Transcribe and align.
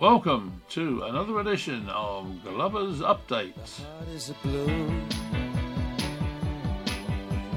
Welcome 0.00 0.62
to 0.68 1.02
another 1.02 1.40
edition 1.40 1.88
of 1.88 2.44
Glover's 2.44 3.00
Update. 3.00 3.54
heart 3.56 4.08
is 4.14 4.30
a 4.30 4.34
blue. 4.46 5.02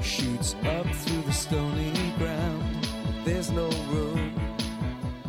Shoots 0.02 0.56
up 0.64 0.84
through 0.92 1.22
the 1.22 1.32
stony 1.32 1.92
ground. 2.18 2.88
There's 3.22 3.52
no 3.52 3.70
room. 3.92 4.34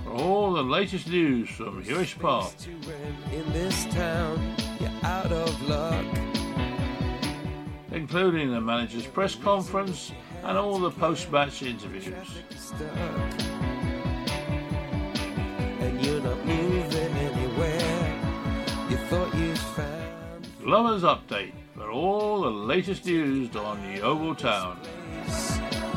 For 0.04 0.10
all 0.10 0.54
the 0.54 0.64
latest 0.64 1.08
news 1.08 1.50
from 1.52 1.84
Huish 1.84 2.18
Park, 2.18 2.52
in 3.32 3.54
this 3.54 3.86
town. 3.94 4.56
You're 4.80 4.90
out 5.04 5.32
of 5.32 5.70
luck. 5.70 6.06
Including 7.92 8.50
the 8.50 8.60
manager's 8.60 9.06
press 9.06 9.36
conference 9.36 10.12
and 10.42 10.58
all 10.58 10.80
the 10.80 10.90
post-match 10.90 11.62
interviews. 11.62 12.12
Found 20.64 20.66
Glover's 20.66 21.04
Update 21.04 21.54
for 21.76 21.92
all 21.92 22.42
the 22.42 22.50
latest 22.50 23.06
news 23.06 23.56
on 23.56 23.82
Yeovil 23.96 24.36
Town. 24.36 24.78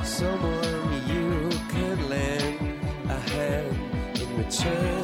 someone 0.03 1.09
you 1.09 1.51
could 1.69 2.03
lend 2.09 2.81
a 3.09 3.19
hand 3.31 4.21
in 4.21 4.37
return 4.37 5.03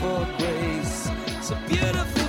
for 0.00 0.26
grace 0.38 1.10
beautiful 1.68 2.23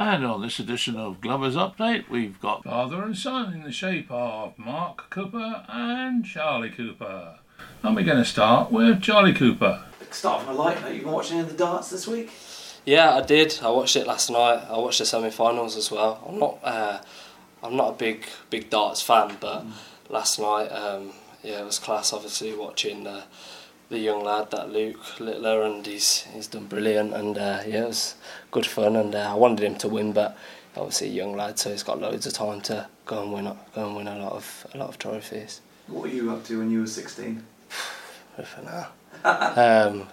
And 0.00 0.24
on 0.24 0.40
this 0.40 0.58
edition 0.58 0.96
of 0.96 1.20
Glover's 1.20 1.56
Update, 1.56 2.08
we've 2.08 2.40
got 2.40 2.64
father 2.64 3.02
and 3.02 3.14
son 3.14 3.52
in 3.52 3.64
the 3.64 3.70
shape 3.70 4.10
of 4.10 4.58
Mark 4.58 5.10
Cooper 5.10 5.66
and 5.68 6.24
Charlie 6.24 6.70
Cooper. 6.70 7.34
And 7.82 7.94
we're 7.94 8.06
going 8.06 8.16
to 8.16 8.24
start 8.24 8.72
with 8.72 9.02
Charlie 9.02 9.34
Cooper. 9.34 9.84
Start 10.10 10.42
from 10.42 10.54
a 10.54 10.58
light 10.58 10.80
note. 10.80 10.94
You've 10.94 11.04
been 11.04 11.12
watching 11.12 11.36
any 11.36 11.46
of 11.46 11.52
the 11.52 11.58
darts 11.58 11.90
this 11.90 12.06
week? 12.06 12.30
Yeah, 12.86 13.14
I 13.14 13.20
did. 13.20 13.58
I 13.62 13.68
watched 13.68 13.94
it 13.94 14.06
last 14.06 14.30
night. 14.30 14.64
I 14.70 14.78
watched 14.78 15.00
the 15.00 15.04
semi-finals 15.04 15.76
as 15.76 15.90
well. 15.90 16.24
I'm 16.26 16.38
not, 16.38 16.58
uh, 16.64 17.02
I'm 17.62 17.76
not 17.76 17.90
a 17.90 17.96
big 17.98 18.24
big 18.48 18.70
darts 18.70 19.02
fan, 19.02 19.36
but 19.38 19.66
last 20.08 20.38
night, 20.38 20.68
um, 20.68 21.12
yeah, 21.42 21.60
it 21.60 21.66
was 21.66 21.78
class. 21.78 22.14
Obviously, 22.14 22.56
watching 22.56 23.06
uh, 23.06 23.24
the 23.90 23.98
young 23.98 24.24
lad, 24.24 24.50
that 24.52 24.70
Luke 24.72 25.20
Littler, 25.20 25.62
and 25.62 25.84
he's 25.84 26.22
he's 26.32 26.46
done 26.46 26.66
brilliant. 26.66 27.12
And 27.12 27.36
uh, 27.36 27.62
yeah, 27.66 27.84
it 27.84 27.88
was 27.88 28.14
good 28.50 28.64
fun. 28.64 28.96
And 28.96 29.14
uh, 29.14 29.32
I 29.32 29.34
wanted 29.34 29.64
him 29.64 29.76
to 29.76 29.88
win, 29.88 30.12
but 30.12 30.38
obviously 30.76 31.08
a 31.08 31.10
young 31.10 31.36
lad, 31.36 31.58
so 31.58 31.70
he's 31.70 31.82
got 31.82 32.00
loads 32.00 32.26
of 32.26 32.32
time 32.32 32.60
to 32.62 32.86
go 33.04 33.22
and 33.22 33.32
win, 33.32 33.44
go 33.74 33.86
and 33.86 33.96
win 33.96 34.08
a 34.08 34.18
lot 34.18 34.32
of 34.32 34.66
a 34.72 34.78
lot 34.78 34.88
of 34.88 34.98
trophies. 34.98 35.60
What 35.88 36.02
were 36.02 36.08
you 36.08 36.30
up 36.30 36.44
to 36.44 36.58
when 36.58 36.70
you 36.70 36.80
were 36.80 36.86
16? 36.86 37.44
for 38.44 38.62
now. 38.62 38.88
um, 39.24 40.06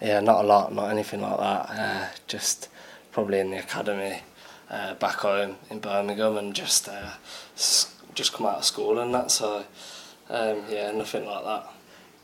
yeah, 0.00 0.20
not 0.20 0.44
a 0.44 0.46
lot, 0.46 0.72
not 0.72 0.90
anything 0.90 1.20
like 1.20 1.38
that. 1.38 1.70
Uh, 1.70 2.08
just 2.28 2.68
probably 3.10 3.40
in 3.40 3.50
the 3.50 3.58
academy 3.58 4.22
uh, 4.70 4.94
back 4.94 5.16
home 5.16 5.56
in 5.70 5.80
Birmingham, 5.80 6.36
and 6.36 6.54
just 6.54 6.88
uh, 6.88 7.10
just 7.56 8.32
come 8.32 8.46
out 8.46 8.58
of 8.58 8.64
school 8.64 8.98
and 9.00 9.12
that. 9.12 9.30
So 9.30 9.64
um, 10.30 10.62
yeah, 10.70 10.92
nothing 10.92 11.26
like 11.26 11.44
that. 11.44 11.72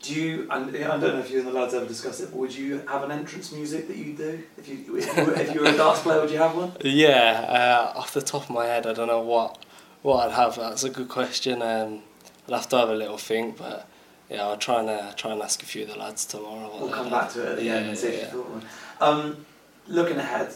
Do 0.05 0.13
you? 0.13 0.47
And 0.51 0.75
I 0.75 0.79
don't 0.87 1.01
know 1.01 1.19
if 1.19 1.31
you 1.31 1.39
and 1.39 1.47
the 1.47 1.51
lads 1.51 1.73
ever 1.73 1.85
discussed 1.85 2.21
it, 2.21 2.29
but 2.31 2.37
would 2.37 2.53
you 2.53 2.79
have 2.87 3.03
an 3.03 3.11
entrance 3.11 3.51
music 3.51 3.87
that 3.87 3.97
you 3.97 4.13
do 4.13 4.43
if 4.57 4.67
you 4.67 4.97
if 4.97 5.17
you 5.17 5.25
were, 5.25 5.33
if 5.33 5.53
you 5.53 5.61
were 5.61 5.67
a 5.67 5.77
darts 5.83 6.01
player? 6.01 6.21
Would 6.21 6.31
you 6.31 6.37
have 6.37 6.55
one? 6.55 6.73
Yeah, 6.81 7.91
uh, 7.95 7.97
off 7.99 8.13
the 8.13 8.21
top 8.21 8.43
of 8.43 8.49
my 8.49 8.65
head, 8.65 8.85
I 8.85 8.93
don't 8.93 9.07
know 9.07 9.21
what 9.21 9.63
what 10.01 10.27
I'd 10.27 10.35
have. 10.35 10.55
That's 10.57 10.83
a 10.83 10.89
good 10.89 11.09
question. 11.09 11.61
Um, 11.61 12.01
I'd 12.47 12.53
have 12.53 12.69
to 12.69 12.77
have 12.77 12.89
a 12.89 12.95
little 12.95 13.17
think, 13.17 13.57
but 13.57 13.87
yeah, 14.29 14.43
I'll 14.43 14.57
try 14.57 14.79
and 14.81 14.89
uh, 14.89 15.11
try 15.13 15.31
and 15.31 15.41
ask 15.41 15.63
a 15.63 15.65
few 15.65 15.83
of 15.83 15.89
the 15.89 15.97
lads 15.97 16.25
tomorrow. 16.25 16.69
We'll 16.79 16.89
come 16.89 17.07
have. 17.07 17.21
back 17.23 17.31
to 17.33 17.41
it 17.43 17.49
at 17.53 17.55
the 17.57 17.63
Yeah, 17.63 17.75
end 17.75 17.89
and 17.89 17.97
see 17.97 18.07
if 18.09 18.21
you 18.33 18.37
thought 18.43 18.49
one. 18.49 18.65
Um, 19.01 19.45
looking 19.87 20.17
ahead, 20.17 20.53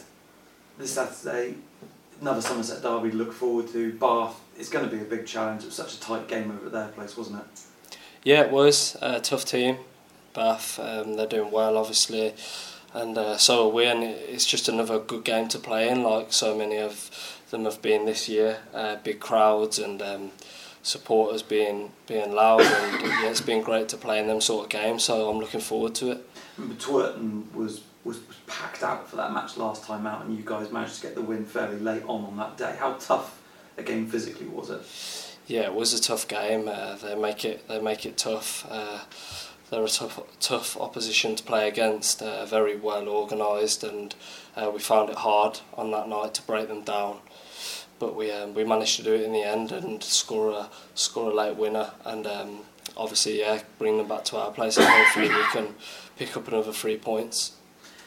this 0.78 0.92
Saturday, 0.94 1.54
another 2.20 2.40
Somerset 2.40 2.82
derby 2.82 3.10
to 3.10 3.16
look 3.16 3.32
forward 3.32 3.68
to. 3.72 3.92
Bath. 3.94 4.38
It's 4.56 4.68
going 4.68 4.88
to 4.88 4.94
be 4.94 5.00
a 5.02 5.06
big 5.06 5.26
challenge. 5.26 5.62
It 5.62 5.66
was 5.66 5.74
such 5.74 5.94
a 5.94 6.00
tight 6.00 6.28
game 6.28 6.50
over 6.50 6.66
at 6.66 6.72
their 6.72 6.88
place, 6.88 7.16
wasn't 7.16 7.38
it? 7.38 7.60
Yeah, 8.22 8.42
it 8.42 8.50
was 8.50 8.96
a 9.00 9.20
tough 9.20 9.46
team. 9.46 9.78
Bath, 10.34 10.78
um, 10.78 11.16
they're 11.16 11.26
doing 11.26 11.50
well, 11.50 11.76
obviously, 11.78 12.34
and 12.92 13.16
uh, 13.16 13.36
so 13.38 13.68
are 13.68 13.72
we. 13.72 13.86
And 13.86 14.04
it's 14.04 14.46
just 14.46 14.68
another 14.68 14.98
good 14.98 15.24
game 15.24 15.48
to 15.48 15.58
play 15.58 15.88
in, 15.88 16.02
like 16.02 16.32
so 16.32 16.56
many 16.56 16.78
of 16.78 17.10
them 17.50 17.64
have 17.64 17.80
been 17.80 18.04
this 18.04 18.28
year. 18.28 18.58
Uh, 18.74 18.96
big 18.96 19.20
crowds 19.20 19.78
and 19.78 20.00
um, 20.02 20.30
supporters 20.82 21.42
being 21.42 21.92
being 22.06 22.32
loud, 22.32 22.60
and 22.60 23.02
yeah, 23.02 23.30
it's 23.30 23.40
been 23.40 23.62
great 23.62 23.88
to 23.88 23.96
play 23.96 24.20
in 24.20 24.28
them 24.28 24.40
sort 24.40 24.64
of 24.64 24.70
games. 24.70 25.04
So 25.04 25.30
I'm 25.30 25.38
looking 25.38 25.60
forward 25.60 25.94
to 25.96 26.12
it. 26.12 26.28
Remember, 26.58 26.80
Twerton 26.80 27.52
was, 27.54 27.80
was 28.04 28.18
was 28.18 28.36
packed 28.46 28.82
out 28.82 29.08
for 29.08 29.16
that 29.16 29.32
match 29.32 29.56
last 29.56 29.84
time 29.84 30.06
out, 30.06 30.24
and 30.24 30.36
you 30.36 30.44
guys 30.44 30.70
managed 30.70 30.96
to 30.96 31.02
get 31.02 31.14
the 31.14 31.22
win 31.22 31.46
fairly 31.46 31.78
late 31.78 32.02
on 32.04 32.24
on 32.24 32.36
that 32.36 32.56
day. 32.58 32.76
How 32.78 32.92
tough 32.94 33.40
a 33.78 33.82
game 33.82 34.06
physically 34.06 34.46
was 34.46 34.68
it? 34.70 34.82
Yeah, 35.50 35.62
it 35.62 35.74
was 35.74 35.92
a 35.92 36.00
tough 36.00 36.28
game. 36.28 36.68
Uh, 36.68 36.94
they 36.94 37.16
make 37.16 37.44
it 37.44 37.66
they 37.66 37.80
make 37.80 38.06
it 38.06 38.16
tough. 38.16 38.64
Uh, 38.70 39.00
they're 39.68 39.82
a 39.82 39.88
tough 39.88 40.20
tough 40.38 40.76
opposition 40.76 41.34
to 41.34 41.42
play 41.42 41.66
against. 41.66 42.22
Uh, 42.22 42.46
very 42.46 42.76
well 42.76 43.08
organised, 43.08 43.82
and 43.82 44.14
uh, 44.54 44.70
we 44.72 44.78
found 44.78 45.10
it 45.10 45.16
hard 45.16 45.58
on 45.74 45.90
that 45.90 46.08
night 46.08 46.34
to 46.34 46.42
break 46.42 46.68
them 46.68 46.82
down. 46.82 47.18
But 47.98 48.14
we 48.14 48.30
um, 48.30 48.54
we 48.54 48.62
managed 48.62 48.94
to 48.98 49.02
do 49.02 49.12
it 49.12 49.22
in 49.22 49.32
the 49.32 49.42
end 49.42 49.72
and 49.72 50.00
score 50.04 50.52
a 50.52 50.68
score 50.94 51.32
a 51.32 51.34
late 51.34 51.56
winner, 51.56 51.90
and 52.04 52.28
um, 52.28 52.60
obviously 52.96 53.40
yeah, 53.40 53.60
bring 53.76 53.96
them 53.96 54.06
back 54.06 54.22
to 54.26 54.36
our 54.36 54.52
place, 54.52 54.76
and 54.76 54.86
hopefully 54.86 55.30
we 55.30 55.42
can 55.50 55.74
pick 56.16 56.36
up 56.36 56.46
another 56.46 56.72
three 56.72 56.96
points. 56.96 57.56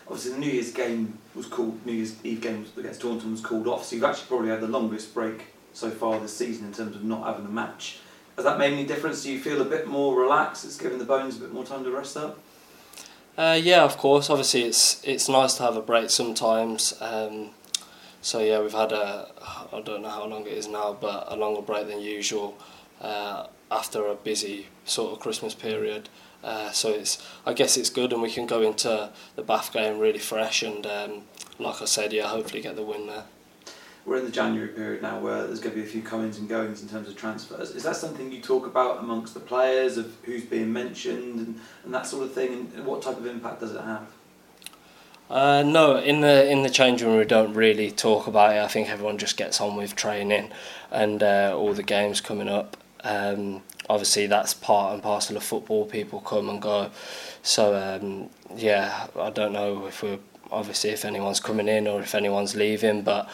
Obviously, 0.07 0.31
the 0.31 0.37
New 0.37 0.49
Year's 0.49 0.71
game 0.71 1.17
was 1.35 1.47
called 1.47 1.85
New 1.85 1.91
Year's 1.91 2.15
Eve 2.23 2.39
game 2.39 2.65
against 2.77 3.01
Taunton 3.01 3.31
was 3.31 3.41
called 3.41 3.67
off. 3.67 3.83
So 3.83 3.97
you've 3.97 4.05
actually 4.05 4.27
probably 4.27 4.49
had 4.49 4.61
the 4.61 4.67
longest 4.67 5.13
break 5.13 5.47
so 5.73 5.89
far 5.89 6.19
this 6.19 6.35
season 6.35 6.65
in 6.67 6.73
terms 6.73 6.95
of 6.95 7.03
not 7.03 7.25
having 7.25 7.45
a 7.45 7.49
match. 7.49 7.99
Has 8.35 8.45
that 8.45 8.57
made 8.57 8.73
any 8.73 8.85
difference? 8.85 9.23
Do 9.23 9.31
you 9.31 9.39
feel 9.39 9.61
a 9.61 9.65
bit 9.65 9.87
more 9.87 10.19
relaxed? 10.19 10.65
It's 10.65 10.77
given 10.77 10.97
the 10.97 11.05
bones 11.05 11.37
a 11.37 11.41
bit 11.41 11.53
more 11.53 11.63
time 11.63 11.83
to 11.83 11.91
rest 11.91 12.17
up. 12.17 12.39
Uh, 13.37 13.59
yeah, 13.61 13.83
of 13.83 13.97
course. 13.97 14.29
Obviously, 14.29 14.63
it's 14.63 15.03
it's 15.03 15.27
nice 15.27 15.55
to 15.55 15.63
have 15.63 15.75
a 15.75 15.81
break 15.81 16.09
sometimes. 16.09 16.93
Um, 16.99 17.51
so 18.21 18.39
yeah, 18.39 18.61
we've 18.61 18.73
had 18.73 18.91
a 18.91 19.31
I 19.71 19.81
don't 19.81 20.01
know 20.01 20.09
how 20.09 20.25
long 20.25 20.45
it 20.45 20.53
is 20.53 20.67
now, 20.67 20.97
but 20.99 21.25
a 21.27 21.35
longer 21.35 21.61
break 21.61 21.87
than 21.87 21.99
usual 21.99 22.57
uh, 23.01 23.47
after 23.71 24.07
a 24.07 24.15
busy 24.15 24.67
sort 24.85 25.13
of 25.13 25.19
Christmas 25.19 25.55
period. 25.55 26.09
Uh, 26.43 26.71
so 26.71 26.89
it's 26.89 27.25
I 27.45 27.53
guess 27.53 27.77
it's 27.77 27.89
good, 27.89 28.13
and 28.13 28.21
we 28.21 28.31
can 28.31 28.45
go 28.45 28.61
into 28.61 29.11
the 29.35 29.43
Bath 29.43 29.73
game 29.73 29.99
really 29.99 30.19
fresh, 30.19 30.61
and 30.61 30.85
um, 30.85 31.23
like 31.57 31.81
I 31.81 31.85
said, 31.85 32.13
yeah, 32.13 32.27
hopefully 32.27 32.61
get 32.61 32.75
the 32.75 32.83
win 32.83 33.07
there. 33.07 33.25
We're 34.05 34.17
in 34.17 34.25
the 34.25 34.31
January 34.31 34.67
period 34.67 35.01
now 35.01 35.19
where 35.19 35.47
there's 35.47 35.61
going 35.61 35.75
to 35.75 35.81
be 35.81 35.87
a 35.87 35.89
few 35.89 36.01
comings 36.01 36.37
and 36.37 36.49
goings 36.49 36.81
in 36.81 36.89
terms 36.89 37.07
of 37.07 37.15
transfers. 37.15 37.71
Is 37.71 37.83
that 37.83 37.95
something 37.95 38.31
you 38.31 38.41
talk 38.41 38.65
about 38.65 38.99
amongst 38.99 39.33
the 39.33 39.39
players 39.39 39.97
of 39.97 40.13
who's 40.23 40.43
being 40.43 40.73
mentioned 40.73 41.39
and, 41.39 41.59
and 41.85 41.93
that 41.93 42.05
sort 42.05 42.23
of 42.23 42.33
thing? 42.33 42.71
And 42.75 42.85
what 42.85 43.01
type 43.01 43.17
of 43.17 43.25
impact 43.25 43.61
does 43.61 43.73
it 43.73 43.81
have? 43.81 44.07
Uh, 45.29 45.63
no, 45.63 45.97
in 45.97 46.19
the 46.19 46.49
in 46.51 46.63
the 46.63 46.69
changing 46.69 47.07
room 47.07 47.17
we 47.17 47.25
don't 47.25 47.53
really 47.53 47.89
talk 47.89 48.27
about 48.27 48.55
it. 48.55 48.59
I 48.59 48.67
think 48.67 48.89
everyone 48.89 49.17
just 49.17 49.37
gets 49.37 49.61
on 49.61 49.77
with 49.77 49.95
training 49.95 50.51
and 50.91 51.23
uh, 51.23 51.55
all 51.57 51.73
the 51.73 51.81
games 51.81 52.19
coming 52.19 52.49
up. 52.49 52.75
Um, 53.05 53.63
obviously, 53.89 54.27
that's 54.27 54.53
part 54.53 54.93
and 54.93 55.01
parcel 55.01 55.37
of 55.37 55.43
football. 55.43 55.85
People 55.85 56.19
come 56.19 56.49
and 56.49 56.61
go. 56.61 56.91
So 57.41 57.73
um, 57.73 58.29
yeah, 58.55 59.07
I 59.17 59.29
don't 59.29 59.53
know 59.53 59.87
if 59.87 60.03
we're 60.03 60.19
obviously 60.51 60.91
if 60.91 61.05
anyone's 61.05 61.39
coming 61.39 61.67
in 61.67 61.87
or 61.87 62.01
if 62.01 62.13
anyone's 62.13 62.55
leaving, 62.55 63.01
but 63.01 63.29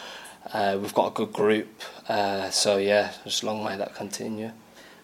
uh, 0.52 0.78
we've 0.80 0.94
got 0.94 1.08
a 1.08 1.14
good 1.14 1.32
group. 1.32 1.68
Uh, 2.08 2.50
so 2.50 2.76
yeah, 2.76 3.12
just 3.24 3.44
long 3.44 3.64
may 3.64 3.76
that 3.76 3.94
continue. 3.94 4.50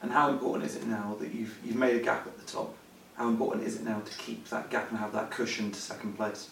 And 0.03 0.13
how 0.13 0.31
important 0.31 0.69
is 0.69 0.77
it 0.77 0.87
now 0.87 1.17
that 1.21 1.33
you've, 1.33 1.59
you've 1.65 1.77
made 1.77 1.97
a 1.97 2.03
gap 2.03 2.27
at 2.27 2.39
the 2.39 2.45
top? 2.45 2.75
How 3.17 3.29
important 3.29 3.67
is 3.67 3.77
it 3.77 3.85
now 3.85 4.01
to 4.01 4.19
keep 4.19 4.49
that 4.51 4.71
gap 4.71 4.91
and 4.91 4.99
have 4.99 5.13
that 5.13 5.31
cushion 5.31 5.71
to 5.73 5.81
second 5.81 6.17
place? 6.17 6.51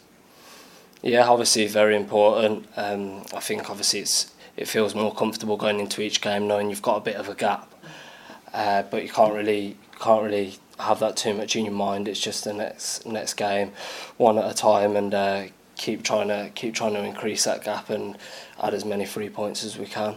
Yeah, 1.03 1.29
obviously 1.29 1.67
very 1.67 1.97
important. 1.97 2.67
Um, 2.77 3.25
I 3.35 3.41
think 3.41 3.69
obviously 3.69 4.01
it's 4.01 4.33
it 4.57 4.69
feels 4.69 4.95
more 4.95 5.15
comfortable 5.15 5.57
going 5.57 5.81
into 5.81 6.01
each 6.01 6.21
game 6.21 6.47
knowing 6.47 6.71
you've 6.71 6.81
got 6.81 6.97
a 6.97 7.01
bit 7.01 7.17
of 7.17 7.29
a 7.29 7.35
gap, 7.35 7.75
uh, 8.53 8.85
but 8.85 9.03
you 9.03 9.09
can't 9.11 9.35
really 9.35 9.77
can't 10.01 10.23
really 10.23 10.55
have 10.79 11.01
that 11.01 11.17
too 11.17 11.35
much 11.35 11.57
in 11.57 11.65
your 11.65 11.75
mind. 11.75 12.09
It's 12.09 12.21
just 12.21 12.45
the 12.45 12.55
next 12.55 13.05
next 13.05 13.35
game, 13.35 13.73
one 14.17 14.39
at 14.39 14.51
a 14.51 14.55
time, 14.55 14.97
and 14.97 15.13
uh, 15.13 15.45
keep 15.76 16.03
trying 16.03 16.29
to 16.29 16.50
keep 16.55 16.75
trying 16.75 16.94
to 16.94 17.03
increase 17.03 17.44
that 17.44 17.65
gap 17.65 17.91
and 17.91 18.17
add 18.62 18.75
as 18.75 18.85
many 18.85 19.05
free 19.05 19.29
points 19.29 19.65
as 19.65 19.79
we 19.79 19.87
can. 19.87 20.17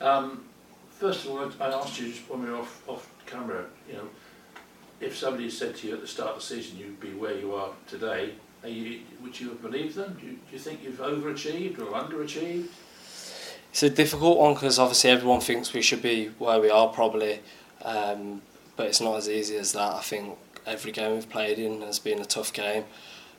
Um, 0.00 0.44
first 0.90 1.24
of 1.24 1.30
all, 1.30 1.50
I 1.60 1.68
asked 1.68 2.00
you 2.00 2.08
just 2.08 2.28
when 2.28 2.42
we 2.42 2.50
were 2.50 2.58
off, 2.58 2.82
off 2.88 3.10
camera, 3.26 3.64
you 3.88 3.94
know, 3.94 4.08
if 5.00 5.16
somebody 5.16 5.44
had 5.44 5.52
said 5.52 5.76
to 5.76 5.88
you 5.88 5.94
at 5.94 6.00
the 6.00 6.06
start 6.06 6.30
of 6.30 6.36
the 6.36 6.42
season 6.42 6.78
you'd 6.78 7.00
be 7.00 7.12
where 7.12 7.36
you 7.36 7.54
are 7.54 7.70
today, 7.86 8.32
are 8.62 8.68
you, 8.68 9.00
would 9.22 9.38
you 9.38 9.50
have 9.50 9.62
believed 9.62 9.94
them? 9.94 10.16
Do 10.20 10.26
you, 10.26 10.32
do 10.32 10.38
you 10.52 10.58
think 10.58 10.82
you've 10.82 10.98
overachieved 10.98 11.78
or 11.78 11.92
underachieved? 11.92 12.68
It's 13.70 13.82
a 13.82 13.90
difficult 13.90 14.38
one 14.38 14.54
because 14.54 14.78
obviously 14.78 15.10
everyone 15.10 15.40
thinks 15.40 15.72
we 15.72 15.82
should 15.82 16.02
be 16.02 16.28
where 16.38 16.60
we 16.60 16.70
are 16.70 16.88
probably, 16.88 17.40
um, 17.82 18.40
but 18.74 18.86
it's 18.86 19.00
not 19.00 19.16
as 19.16 19.28
easy 19.28 19.56
as 19.56 19.72
that. 19.72 19.94
I 19.94 20.00
think 20.00 20.38
every 20.66 20.92
game 20.92 21.12
we've 21.12 21.28
played 21.28 21.58
in 21.58 21.82
has 21.82 21.98
been 21.98 22.20
a 22.20 22.24
tough 22.24 22.52
game. 22.52 22.84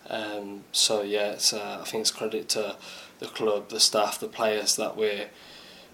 Um, 0.10 0.64
so 0.72 1.02
yeah, 1.02 1.32
it's 1.32 1.54
uh, 1.54 1.80
I 1.82 1.86
think 1.86 2.02
it's 2.02 2.12
credit 2.12 2.50
to 2.50 2.78
the 3.20 3.28
club, 3.28 3.70
the 3.70 3.80
staff, 3.80 4.20
the 4.20 4.28
players 4.28 4.76
that 4.78 4.96
we're 4.96 5.28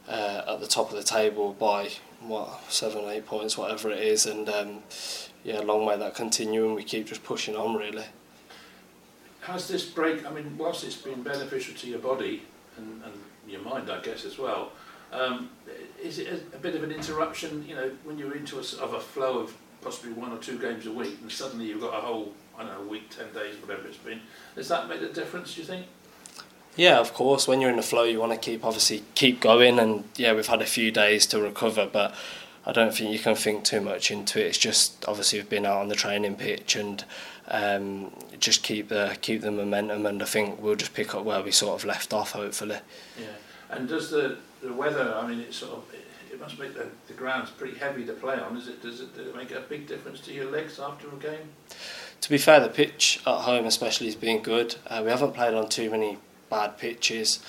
uh, 0.08 0.42
at 0.48 0.60
the 0.60 0.68
top 0.68 0.92
of 0.92 0.98
the 0.98 1.04
table 1.04 1.54
by 1.54 1.90
what 2.22 2.62
seven, 2.70 3.06
eight 3.06 3.26
points, 3.26 3.58
whatever 3.58 3.90
it 3.90 4.00
is, 4.00 4.26
and 4.26 4.50
um, 4.50 4.84
yeah, 5.44 5.60
long 5.60 5.86
may 5.86 5.98
that 5.98 6.16
continue, 6.16 6.66
and 6.66 6.76
we 6.76 6.84
keep 6.84 7.08
just 7.08 7.24
pushing 7.24 7.56
on 7.56 7.76
really. 7.76 8.06
Has 9.42 9.68
this 9.68 9.86
break, 9.86 10.26
I 10.26 10.32
mean, 10.32 10.58
whilst 10.58 10.86
it's 10.86 10.96
been 10.96 11.22
beneficial 11.22 11.76
to 11.76 11.88
your 11.88 12.00
body 12.00 12.44
and, 12.78 13.04
and 13.04 13.14
your 13.46 13.62
mind, 13.62 13.90
I 13.90 14.00
guess, 14.00 14.24
as 14.24 14.38
well, 14.38 14.72
um, 15.12 15.50
is 16.02 16.18
it 16.18 16.28
a, 16.28 16.56
a 16.56 16.60
bit 16.60 16.76
of 16.76 16.84
an 16.84 16.92
interruption, 16.92 17.66
you 17.68 17.76
know, 17.76 17.92
when 18.06 18.18
you're 18.18 18.36
into 18.36 18.56
a, 18.58 18.62
of 18.82 18.94
a 18.94 19.02
flow 19.02 19.40
of 19.40 19.54
possibly 19.82 20.14
one 20.14 20.32
or 20.32 20.38
two 20.38 20.58
games 20.58 20.86
a 20.86 20.92
week 20.92 21.18
and 21.22 21.30
suddenly 21.30 21.66
you've 21.66 21.82
got 21.82 21.94
a 21.94 22.00
whole, 22.00 22.32
I 22.58 22.64
don't 22.64 22.74
know, 22.74 22.90
week, 22.90 23.10
10 23.10 23.34
days, 23.34 23.56
whatever 23.62 23.88
it's 23.88 23.98
been. 23.98 24.22
Has 24.56 24.68
that 24.68 24.88
made 24.88 25.02
a 25.02 25.12
difference, 25.12 25.56
do 25.56 25.62
you 25.62 25.68
think? 25.68 25.88
Yeah, 26.76 27.00
of 27.00 27.14
course. 27.14 27.48
When 27.48 27.62
you're 27.62 27.70
in 27.70 27.78
the 27.78 27.84
flow, 27.84 28.04
you 28.04 28.20
want 28.20 28.32
to 28.32 28.38
keep 28.38 28.66
obviously 28.66 29.04
keep 29.16 29.40
going, 29.40 29.80
and 29.80 30.06
yeah, 30.16 30.34
we've 30.34 30.48
had 30.48 30.62
a 30.62 30.66
few 30.66 30.92
days 30.92 31.26
to 31.28 31.40
recover, 31.40 31.88
but 31.92 32.16
I 32.66 32.72
don't 32.72 32.94
think 32.94 33.12
you 33.12 33.20
can 33.20 33.36
think 33.36 33.64
too 33.64 33.82
much 33.82 34.10
into 34.10 34.40
it. 34.40 34.48
It's 34.48 34.58
just 34.58 35.08
obviously 35.08 35.40
we've 35.40 35.50
been 35.50 35.66
out 35.66 35.78
on 35.78 35.90
the 35.90 35.96
training 35.96 36.36
pitch 36.36 36.76
and 36.76 37.04
um, 37.48 38.12
just 38.40 38.64
keep 38.64 38.90
the 38.90 39.18
keep 39.22 39.42
the 39.42 39.52
momentum, 39.52 40.06
and 40.06 40.22
I 40.22 40.26
think 40.26 40.62
we'll 40.62 40.76
just 40.76 40.94
pick 40.94 41.14
up 41.14 41.24
where 41.24 41.42
we 41.44 41.52
sort 41.52 41.80
of 41.80 41.86
left 41.86 42.14
off, 42.14 42.32
hopefully. 42.32 42.80
Yeah. 43.20 43.26
And 43.70 43.88
does 43.88 44.10
the, 44.10 44.38
the 44.62 44.74
weather, 44.74 45.14
I 45.16 45.28
mean, 45.28 45.40
it's 45.40 45.58
sort 45.58 45.74
of, 45.74 45.84
must 46.44 46.60
make 46.60 46.74
the, 46.74 46.88
the 47.08 47.14
grounds 47.14 47.50
pretty 47.50 47.78
heavy 47.78 48.06
to 48.06 48.14
play 48.14 48.36
on, 48.36 48.58
is 48.58 48.68
it? 48.68 48.82
Does 48.82 49.02
it, 49.02 49.16
does 49.16 49.28
it 49.28 49.36
make 49.36 49.52
a 49.52 49.62
big 49.62 49.88
difference 49.88 50.20
to 50.22 50.34
your 50.34 50.52
legs 50.52 50.80
after 50.80 51.08
a 51.08 51.16
game? 51.16 51.50
To 52.22 52.30
be 52.30 52.38
fair, 52.38 52.60
the 52.60 52.70
pitch 52.70 53.22
at 53.26 53.42
home 53.42 53.66
especially 53.66 54.08
has 54.08 54.16
been 54.16 54.42
good. 54.42 54.76
Uh, 54.88 55.02
we 55.04 55.10
haven't 55.10 55.34
played 55.34 55.54
on 55.54 55.70
too 55.70 55.90
many 55.90 56.18
bad 56.50 56.78
pitches. 56.78 57.44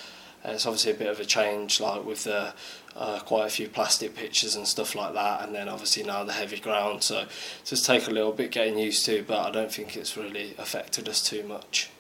Uh, 0.44 0.50
it's 0.50 0.66
obviously 0.66 0.92
a 0.92 0.94
bit 0.94 1.08
of 1.08 1.20
a 1.20 1.24
change, 1.24 1.80
like 1.80 2.04
with 2.04 2.24
the 2.24 2.54
uh, 2.96 3.18
quite 3.20 3.46
a 3.46 3.50
few 3.50 3.68
plastic 3.68 4.14
pitches 4.14 4.54
and 4.54 4.66
stuff 4.66 4.94
like 4.94 5.14
that, 5.14 5.42
and 5.42 5.54
then 5.54 5.68
obviously 5.68 6.02
now 6.02 6.22
the 6.22 6.32
heavy 6.32 6.60
ground. 6.60 7.02
So 7.02 7.26
does 7.64 7.84
take 7.84 8.06
a 8.06 8.10
little 8.10 8.32
bit 8.32 8.52
getting 8.52 8.78
used 8.78 9.04
to, 9.06 9.24
but 9.26 9.38
I 9.40 9.50
don't 9.50 9.72
think 9.72 9.96
it's 9.96 10.16
really 10.16 10.54
affected 10.58 11.08
us 11.08 11.22
too 11.22 11.42
much. 11.42 11.90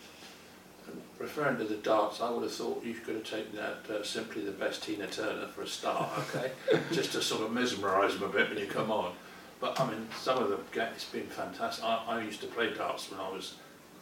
Referring 1.24 1.56
to 1.56 1.64
the 1.64 1.76
darts, 1.76 2.20
I 2.20 2.28
would 2.28 2.42
have 2.42 2.52
thought 2.52 2.84
you 2.84 2.92
could 2.92 3.14
have 3.14 3.24
taken 3.24 3.58
out 3.58 3.88
uh, 3.88 4.02
simply 4.02 4.44
the 4.44 4.50
best 4.50 4.82
Tina 4.82 5.06
Turner 5.06 5.46
for 5.46 5.62
a 5.62 5.66
start, 5.66 6.10
okay? 6.18 6.52
Just 6.92 7.12
to 7.12 7.22
sort 7.22 7.44
of 7.44 7.50
mesmerise 7.50 8.12
them 8.12 8.28
a 8.28 8.32
bit 8.32 8.50
when 8.50 8.58
you 8.58 8.66
come 8.66 8.90
on. 8.90 9.14
But 9.58 9.80
I 9.80 9.90
mean, 9.90 10.06
some 10.20 10.36
of 10.36 10.50
the 10.50 10.58
it's 10.82 11.06
been 11.06 11.26
fantastic. 11.28 11.82
I, 11.82 12.04
I 12.08 12.22
used 12.22 12.42
to 12.42 12.46
play 12.46 12.74
darts 12.74 13.10
when 13.10 13.20
I 13.20 13.30
was, 13.30 13.54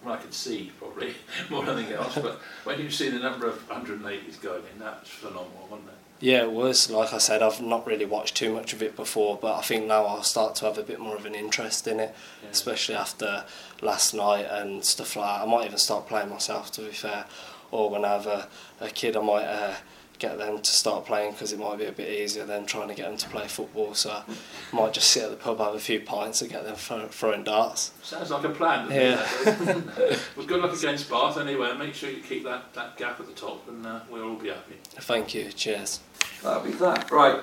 when 0.02 0.16
I 0.16 0.20
could 0.20 0.34
see 0.34 0.72
probably 0.80 1.14
more 1.48 1.64
than 1.64 1.78
anything 1.78 1.94
else. 1.94 2.16
But 2.16 2.40
when 2.64 2.80
you 2.80 2.90
see 2.90 3.08
the 3.08 3.20
number 3.20 3.46
of 3.46 3.68
180s 3.68 4.42
going 4.42 4.64
in, 4.74 4.80
that's 4.80 5.08
phenomenal, 5.08 5.68
wasn't 5.70 5.90
it? 5.90 6.01
Yeah, 6.22 6.42
it 6.44 6.52
was. 6.52 6.88
Like 6.88 7.12
I 7.12 7.18
said, 7.18 7.42
I've 7.42 7.60
not 7.60 7.84
really 7.84 8.04
watched 8.04 8.36
too 8.36 8.52
much 8.54 8.72
of 8.72 8.80
it 8.80 8.94
before, 8.94 9.36
but 9.42 9.56
I 9.58 9.62
think 9.62 9.86
now 9.86 10.04
I'll 10.06 10.22
start 10.22 10.54
to 10.56 10.66
have 10.66 10.78
a 10.78 10.84
bit 10.84 11.00
more 11.00 11.16
of 11.16 11.26
an 11.26 11.34
interest 11.34 11.88
in 11.88 11.98
it, 11.98 12.14
Yeah. 12.44 12.50
especially 12.50 12.94
after 12.94 13.44
last 13.80 14.14
night 14.14 14.46
and 14.48 14.84
stuff 14.84 15.16
like 15.16 15.26
that. 15.26 15.42
I 15.42 15.50
might 15.50 15.66
even 15.66 15.78
start 15.78 16.06
playing 16.06 16.28
myself, 16.30 16.70
to 16.72 16.82
be 16.82 16.92
fair, 16.92 17.24
or 17.72 17.90
when 17.90 18.04
I 18.04 18.10
have 18.12 18.28
a, 18.28 18.48
a 18.80 18.88
kid, 18.90 19.16
I 19.16 19.20
might 19.20 19.44
uh, 19.46 19.74
get 20.22 20.38
them 20.38 20.60
to 20.60 20.72
start 20.72 21.04
playing 21.04 21.32
because 21.32 21.52
it 21.52 21.58
might 21.58 21.76
be 21.78 21.84
a 21.84 21.92
bit 21.92 22.08
easier 22.08 22.46
than 22.46 22.64
trying 22.64 22.86
to 22.86 22.94
get 22.94 23.08
them 23.08 23.16
to 23.16 23.28
play 23.28 23.48
football. 23.48 23.92
So 23.92 24.10
I 24.10 24.74
might 24.74 24.92
just 24.92 25.10
sit 25.10 25.24
at 25.24 25.30
the 25.30 25.36
pub, 25.36 25.58
have 25.58 25.74
a 25.74 25.80
few 25.80 25.98
pints, 26.00 26.40
and 26.40 26.50
get 26.50 26.64
them 26.64 26.76
throw, 26.76 27.08
throwing 27.08 27.42
darts. 27.42 27.90
Sounds 28.04 28.30
like 28.30 28.44
a 28.44 28.50
plan, 28.50 28.88
doesn't 28.88 29.98
it? 29.98 30.20
well, 30.36 30.46
good 30.46 30.62
luck 30.62 30.72
against 30.76 31.10
Bath 31.10 31.38
anyway. 31.38 31.76
Make 31.76 31.94
sure 31.94 32.08
you 32.08 32.22
keep 32.22 32.44
that, 32.44 32.72
that 32.74 32.96
gap 32.96 33.18
at 33.18 33.26
the 33.26 33.32
top, 33.32 33.68
and 33.68 33.84
uh, 33.84 34.00
we'll 34.08 34.22
all 34.22 34.36
be 34.36 34.48
happy. 34.48 34.76
Thank 34.90 35.34
you. 35.34 35.50
Cheers. 35.50 36.00
That'll 36.44 36.62
be 36.62 36.70
that. 36.72 37.10
Right. 37.10 37.42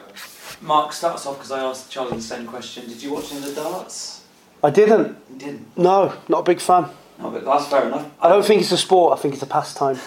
Mark, 0.62 0.94
starts 0.94 1.22
us 1.22 1.28
off 1.28 1.36
because 1.36 1.52
I 1.52 1.60
asked 1.60 1.92
Charlie 1.92 2.16
the 2.16 2.24
same 2.24 2.48
question. 2.48 2.88
Did 2.88 3.04
you 3.04 3.14
watch 3.14 3.32
any 3.32 3.40
of 3.40 3.56
the 3.56 3.62
darts? 3.62 4.24
I 4.64 4.70
didn't. 4.70 5.18
You 5.32 5.38
didn't. 5.38 5.78
No, 5.78 6.18
not 6.30 6.40
a 6.40 6.44
big 6.44 6.62
fan. 6.62 6.86
No, 7.20 7.30
but 7.30 7.44
that's 7.44 7.68
fair 7.68 7.88
enough. 7.88 8.10
I 8.22 8.30
don't 8.30 8.46
think 8.46 8.62
it's 8.62 8.72
a 8.72 8.78
sport. 8.78 9.18
I 9.18 9.22
think 9.22 9.34
it's 9.34 9.44
a 9.44 9.48
pastime. 9.48 10.00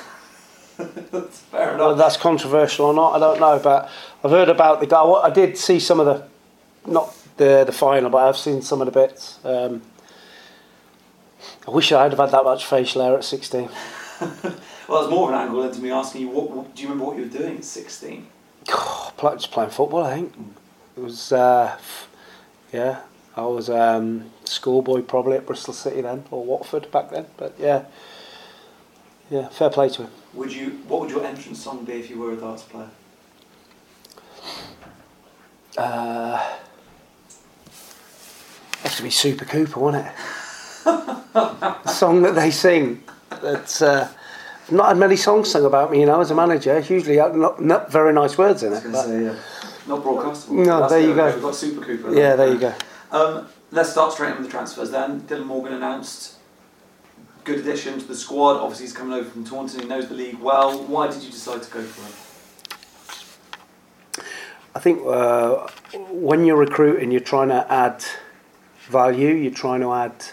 That's 1.11 1.39
fair 1.41 1.73
Whether 1.73 1.85
enough. 1.85 1.99
that's 1.99 2.17
controversial 2.17 2.87
or 2.87 2.95
not, 2.95 3.15
I 3.15 3.19
don't 3.19 3.41
know. 3.41 3.59
But 3.63 3.91
I've 4.25 4.31
heard 4.31 4.49
about 4.49 4.81
the 4.81 4.87
guy. 4.87 5.03
I 5.03 5.31
did 5.31 5.57
see 5.59 5.79
some 5.81 6.01
of 6.01 6.07
the, 6.07 6.91
not 6.91 7.15
the 7.37 7.65
the 7.65 7.73
final, 7.73 8.11
but 8.11 8.19
I've 8.29 8.37
seen 8.37 8.63
some 8.63 8.81
of 8.81 8.87
the 8.87 8.93
bits. 8.93 9.39
Um, 9.45 9.83
I 11.67 11.71
wish 11.71 11.93
I'd 11.93 12.11
have 12.11 12.19
had 12.19 12.31
that 12.31 12.45
much 12.45 12.67
facial 12.67 13.03
hair 13.03 13.17
at 13.17 13.25
16. 13.25 13.69
Well, 14.89 15.03
it's 15.05 15.11
more 15.11 15.33
of 15.33 15.35
an 15.35 15.47
angle 15.47 15.63
into 15.63 15.81
me 15.81 15.91
asking 15.91 16.23
you, 16.23 16.29
what, 16.29 16.51
what, 16.51 16.75
do 16.75 16.83
you 16.83 16.89
remember 16.89 17.07
what 17.07 17.17
you 17.17 17.23
were 17.23 17.29
doing 17.39 17.57
at 17.59 17.65
16? 17.65 18.27
Pla- 18.67 19.37
Just 19.37 19.51
playing 19.51 19.71
football, 19.71 20.05
I 20.05 20.15
think. 20.17 20.35
It 20.97 21.03
was, 21.03 21.33
uh, 21.33 21.79
yeah. 22.73 23.01
I 23.35 23.43
was 23.43 23.71
um, 23.71 24.31
schoolboy 24.45 25.01
probably 25.03 25.37
at 25.39 25.47
Bristol 25.47 25.73
City 25.73 26.03
then, 26.03 26.25
or 26.31 26.45
Watford 26.45 26.91
back 26.91 27.11
then. 27.11 27.27
But 27.39 27.55
yeah, 27.59 27.85
yeah, 29.33 29.49
fair 29.49 29.71
play 29.71 29.89
to 29.89 30.03
him. 30.03 30.11
Would 30.35 30.53
you? 30.53 30.71
What 30.89 31.01
would 31.01 31.11
your 31.11 31.25
entrance 31.25 31.61
song 31.63 31.85
be 31.85 31.95
if 31.95 32.11
you 32.11 32.19
were 32.19 32.33
a 32.33 32.37
darts 32.37 32.63
player? 32.63 32.91
Uh, 35.79 36.37
has 38.83 38.97
to 38.99 39.03
be 39.03 39.09
Super 39.11 39.47
Cooper, 39.47 39.81
wouldn't 39.81 40.07
it? 40.07 40.13
the 40.85 41.89
song 41.89 42.21
that 42.23 42.35
they 42.35 42.51
sing. 42.51 43.03
That's 43.41 43.81
uh, 43.81 44.09
not 44.71 44.89
had 44.89 44.99
many 44.99 45.17
songs 45.17 45.51
sung 45.51 45.65
about 45.65 45.91
me, 45.91 46.01
you 46.01 46.07
know, 46.07 46.21
as 46.21 46.31
a 46.31 46.35
manager. 46.35 46.79
Usually, 46.81 47.19
uh, 47.19 47.29
not, 47.29 47.63
not 47.63 47.91
very 47.91 48.13
nice 48.13 48.37
words 48.37 48.63
in 48.63 48.75
it. 48.75 48.83
going 48.83 48.85
to 48.85 48.91
But, 48.93 49.05
say, 49.07 49.25
yeah. 49.25 49.37
Not 49.89 50.05
broadcastable. 50.05 50.67
No, 50.67 50.81
That's 50.81 50.93
there 50.93 51.03
the 51.03 51.09
you 51.09 51.15
go. 51.15 51.33
We've 51.33 51.43
got 51.43 51.55
Super 51.55 51.85
Cooper. 51.85 52.15
yeah, 52.15 52.37
there 52.37 52.53
you 52.53 52.59
go. 52.59 52.75
Um, 53.11 53.49
let's 53.71 53.91
start 53.91 54.13
straight 54.13 54.33
in 54.33 54.37
with 54.37 54.47
the 54.47 54.51
transfers 54.51 54.91
then. 54.91 55.23
Dylan 55.23 55.47
Morgan 55.47 55.73
announced 55.73 56.35
good 57.45 57.59
addition 57.59 57.99
to 57.99 58.05
the 58.07 58.15
squad. 58.15 58.57
Obviously, 58.57 58.87
he's 58.87 58.95
coming 58.95 59.15
over 59.15 59.29
from 59.29 59.45
Taunton. 59.45 59.81
He 59.81 59.87
knows 59.87 60.09
the 60.09 60.15
league 60.15 60.39
well. 60.39 60.83
Why 60.85 61.09
did 61.11 61.23
you 61.23 61.31
decide 61.31 61.63
to 61.63 61.71
go 61.71 61.83
for 61.83 62.03
him? 62.03 62.13
I 64.75 64.79
think 64.79 65.03
uh, 65.07 65.69
when 66.11 66.45
you're 66.45 66.57
recruiting, 66.57 67.11
you're 67.11 67.21
trying 67.21 67.49
to 67.49 67.71
add 67.71 68.05
value. 68.89 69.35
You're 69.35 69.53
trying 69.53 69.81
to 69.81 69.93
add, 69.93 70.25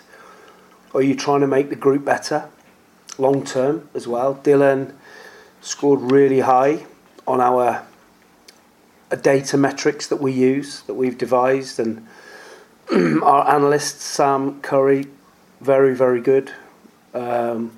or 0.94 1.02
you're 1.02 1.18
trying 1.18 1.42
to 1.42 1.48
make 1.48 1.70
the 1.70 1.76
group 1.76 2.06
better, 2.06 2.50
long 3.18 3.44
term 3.44 3.90
as 3.94 4.08
well. 4.08 4.36
Dylan 4.36 4.94
scored 5.62 6.12
really 6.12 6.40
high 6.40 6.86
on 7.28 7.42
our 7.42 7.86
uh, 9.12 9.16
data 9.16 9.58
metrics 9.58 10.08
that 10.08 10.18
we 10.18 10.32
use 10.32 10.82
that 10.84 10.94
we've 10.94 11.18
devised, 11.18 11.80
and 11.80 12.08
our 13.24 13.50
analyst 13.50 14.00
Sam 14.00 14.62
Curry, 14.62 15.08
very 15.60 15.94
very 15.94 16.22
good. 16.22 16.54
Um, 17.14 17.72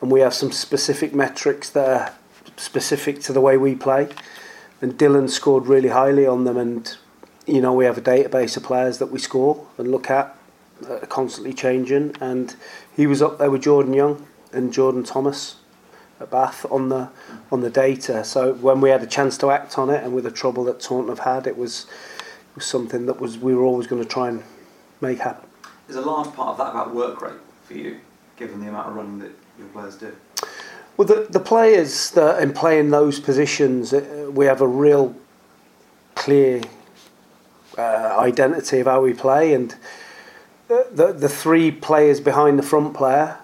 and 0.00 0.10
we 0.10 0.20
have 0.20 0.34
some 0.34 0.52
specific 0.52 1.14
metrics 1.14 1.70
that 1.70 1.88
are 1.88 2.14
specific 2.56 3.20
to 3.22 3.32
the 3.32 3.40
way 3.40 3.56
we 3.56 3.74
play 3.74 4.08
and 4.82 4.98
Dylan 4.98 5.30
scored 5.30 5.68
really 5.68 5.88
highly 5.88 6.26
on 6.26 6.44
them. 6.44 6.58
And 6.58 6.94
you 7.46 7.60
know, 7.60 7.72
we 7.72 7.86
have 7.86 7.96
a 7.96 8.02
database 8.02 8.56
of 8.56 8.64
players 8.64 8.98
that 8.98 9.06
we 9.06 9.18
score 9.18 9.66
and 9.78 9.90
look 9.90 10.10
at, 10.10 10.36
uh, 10.86 10.98
constantly 11.06 11.54
changing. 11.54 12.14
And 12.20 12.54
he 12.94 13.06
was 13.06 13.22
up 13.22 13.38
there 13.38 13.50
with 13.50 13.62
Jordan 13.62 13.94
Young 13.94 14.26
and 14.52 14.72
Jordan 14.72 15.04
Thomas 15.04 15.56
at 16.20 16.30
Bath 16.30 16.66
on 16.70 16.88
the 16.88 17.08
on 17.50 17.62
the 17.62 17.70
data. 17.70 18.24
So 18.24 18.54
when 18.54 18.80
we 18.80 18.90
had 18.90 19.02
a 19.02 19.06
chance 19.06 19.38
to 19.38 19.50
act 19.50 19.78
on 19.78 19.88
it, 19.88 20.02
and 20.04 20.14
with 20.14 20.24
the 20.24 20.30
trouble 20.30 20.64
that 20.64 20.80
Taunton 20.80 21.08
have 21.08 21.20
had, 21.20 21.46
it 21.46 21.56
was 21.56 21.86
it 22.50 22.56
was 22.56 22.66
something 22.66 23.06
that 23.06 23.20
was 23.20 23.38
we 23.38 23.54
were 23.54 23.62
always 23.62 23.86
going 23.86 24.02
to 24.02 24.08
try 24.08 24.28
and 24.28 24.42
make 25.00 25.20
happen. 25.20 25.48
Is 25.88 25.96
a 25.96 26.00
large 26.00 26.32
part 26.34 26.50
of 26.50 26.58
that 26.58 26.70
about 26.70 26.94
work 26.94 27.22
rate 27.22 27.40
for 27.64 27.74
you, 27.74 28.00
given 28.42 28.60
the 28.60 28.68
amount 28.68 28.88
of 28.88 28.96
running 28.96 29.18
that 29.20 29.30
your 29.56 29.68
players 29.68 29.96
do? 29.96 30.12
Well, 30.96 31.06
the, 31.06 31.26
the 31.30 31.40
players 31.40 32.10
that 32.10 32.42
in 32.42 32.52
playing 32.52 32.90
those 32.90 33.20
positions, 33.20 33.92
uh, 33.92 34.30
we 34.32 34.46
have 34.46 34.60
a 34.60 34.66
real 34.66 35.14
clear 36.16 36.60
uh, 37.78 38.16
identity 38.18 38.80
of 38.80 38.86
how 38.86 39.00
we 39.00 39.14
play, 39.14 39.54
and 39.54 39.74
the, 40.68 40.88
the 40.90 41.12
the 41.12 41.28
three 41.28 41.70
players 41.70 42.20
behind 42.20 42.58
the 42.58 42.62
front 42.62 42.94
player 42.94 43.38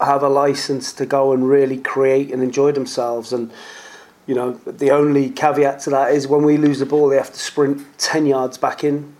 have 0.00 0.22
a 0.22 0.28
license 0.28 0.92
to 0.94 1.06
go 1.06 1.32
and 1.32 1.48
really 1.48 1.78
create 1.78 2.32
and 2.32 2.42
enjoy 2.42 2.72
themselves. 2.72 3.32
And 3.32 3.52
you 4.26 4.34
know, 4.34 4.52
the 4.66 4.90
only 4.90 5.30
caveat 5.30 5.80
to 5.80 5.90
that 5.90 6.12
is 6.12 6.26
when 6.26 6.42
we 6.42 6.56
lose 6.56 6.78
the 6.78 6.86
ball, 6.86 7.08
they 7.08 7.16
have 7.16 7.32
to 7.32 7.38
sprint 7.38 7.86
ten 7.98 8.26
yards 8.26 8.56
back 8.58 8.82
in 8.82 9.14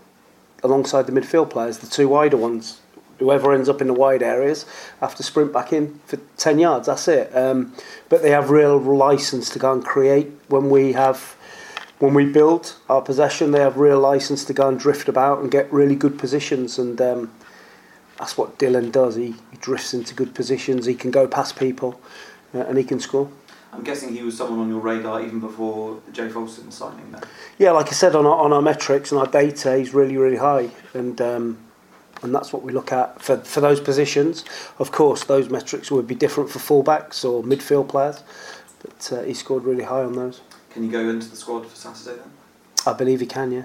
alongside 0.64 1.06
the 1.06 1.12
midfield 1.12 1.50
players, 1.50 1.78
the 1.78 1.86
two 1.86 2.08
wider 2.08 2.36
ones. 2.36 2.80
Whoever 3.18 3.52
ends 3.52 3.68
up 3.68 3.80
in 3.80 3.86
the 3.86 3.94
wide 3.94 4.22
areas 4.22 4.66
have 5.00 5.14
to 5.16 5.22
sprint 5.22 5.52
back 5.52 5.72
in 5.72 6.00
for 6.06 6.18
10 6.36 6.58
yards, 6.58 6.86
that's 6.86 7.08
it. 7.08 7.34
Um, 7.36 7.74
but 8.08 8.22
they 8.22 8.30
have 8.30 8.50
real 8.50 8.78
license 8.78 9.48
to 9.50 9.58
go 9.58 9.72
and 9.72 9.84
create 9.84 10.30
when 10.48 10.70
we 10.70 10.92
have 10.92 11.36
when 12.02 12.14
we 12.14 12.24
build 12.24 12.74
our 12.88 13.00
possession, 13.00 13.52
they 13.52 13.60
have 13.60 13.76
real 13.76 14.00
license 14.00 14.44
to 14.46 14.52
go 14.52 14.66
and 14.66 14.76
drift 14.76 15.08
about 15.08 15.38
and 15.38 15.52
get 15.52 15.72
really 15.72 15.94
good 15.94 16.18
positions, 16.18 16.76
and 16.76 17.00
um, 17.00 17.32
that's 18.18 18.36
what 18.36 18.58
Dylan 18.58 18.90
does. 18.90 19.14
He, 19.14 19.36
he 19.52 19.56
drifts 19.60 19.94
into 19.94 20.12
good 20.12 20.34
positions. 20.34 20.86
He 20.86 20.96
can 20.96 21.12
go 21.12 21.28
past 21.28 21.54
people, 21.56 22.00
uh, 22.52 22.58
and 22.66 22.76
he 22.76 22.82
can 22.82 22.98
score. 22.98 23.30
I'm 23.72 23.84
guessing 23.84 24.12
he 24.12 24.22
was 24.24 24.36
someone 24.36 24.58
on 24.58 24.68
your 24.68 24.80
radar 24.80 25.22
even 25.22 25.38
before 25.38 26.00
Jay 26.12 26.26
Folston 26.26 26.72
signing. 26.72 27.12
Then. 27.12 27.22
Yeah, 27.56 27.70
like 27.70 27.86
I 27.86 27.92
said 27.92 28.16
on 28.16 28.26
our, 28.26 28.36
on 28.36 28.52
our 28.52 28.62
metrics 28.62 29.12
and 29.12 29.20
our 29.20 29.28
data, 29.28 29.78
he's 29.78 29.94
really 29.94 30.16
really 30.16 30.38
high, 30.38 30.70
and 30.94 31.20
um, 31.20 31.58
and 32.22 32.34
that's 32.34 32.52
what 32.52 32.62
we 32.62 32.72
look 32.72 32.92
at 32.92 33.20
for 33.20 33.36
for 33.38 33.60
those 33.60 33.80
positions. 33.80 34.44
Of 34.78 34.92
course, 34.92 35.24
those 35.24 35.48
metrics 35.50 35.90
would 35.90 36.06
be 36.06 36.14
different 36.14 36.50
for 36.50 36.58
fullbacks 36.58 37.24
or 37.24 37.42
midfield 37.42 37.88
players, 37.88 38.22
but 38.82 39.12
uh, 39.12 39.22
he 39.22 39.34
scored 39.34 39.64
really 39.64 39.84
high 39.84 40.02
on 40.04 40.12
those. 40.14 40.40
Can 40.70 40.84
you 40.84 40.90
go 40.90 41.00
into 41.08 41.28
the 41.28 41.36
squad 41.36 41.66
for 41.66 41.76
Saturday 41.76 42.18
then? 42.18 42.30
I 42.86 42.92
believe 42.94 43.20
he 43.20 43.26
can, 43.26 43.52
yeah. 43.52 43.64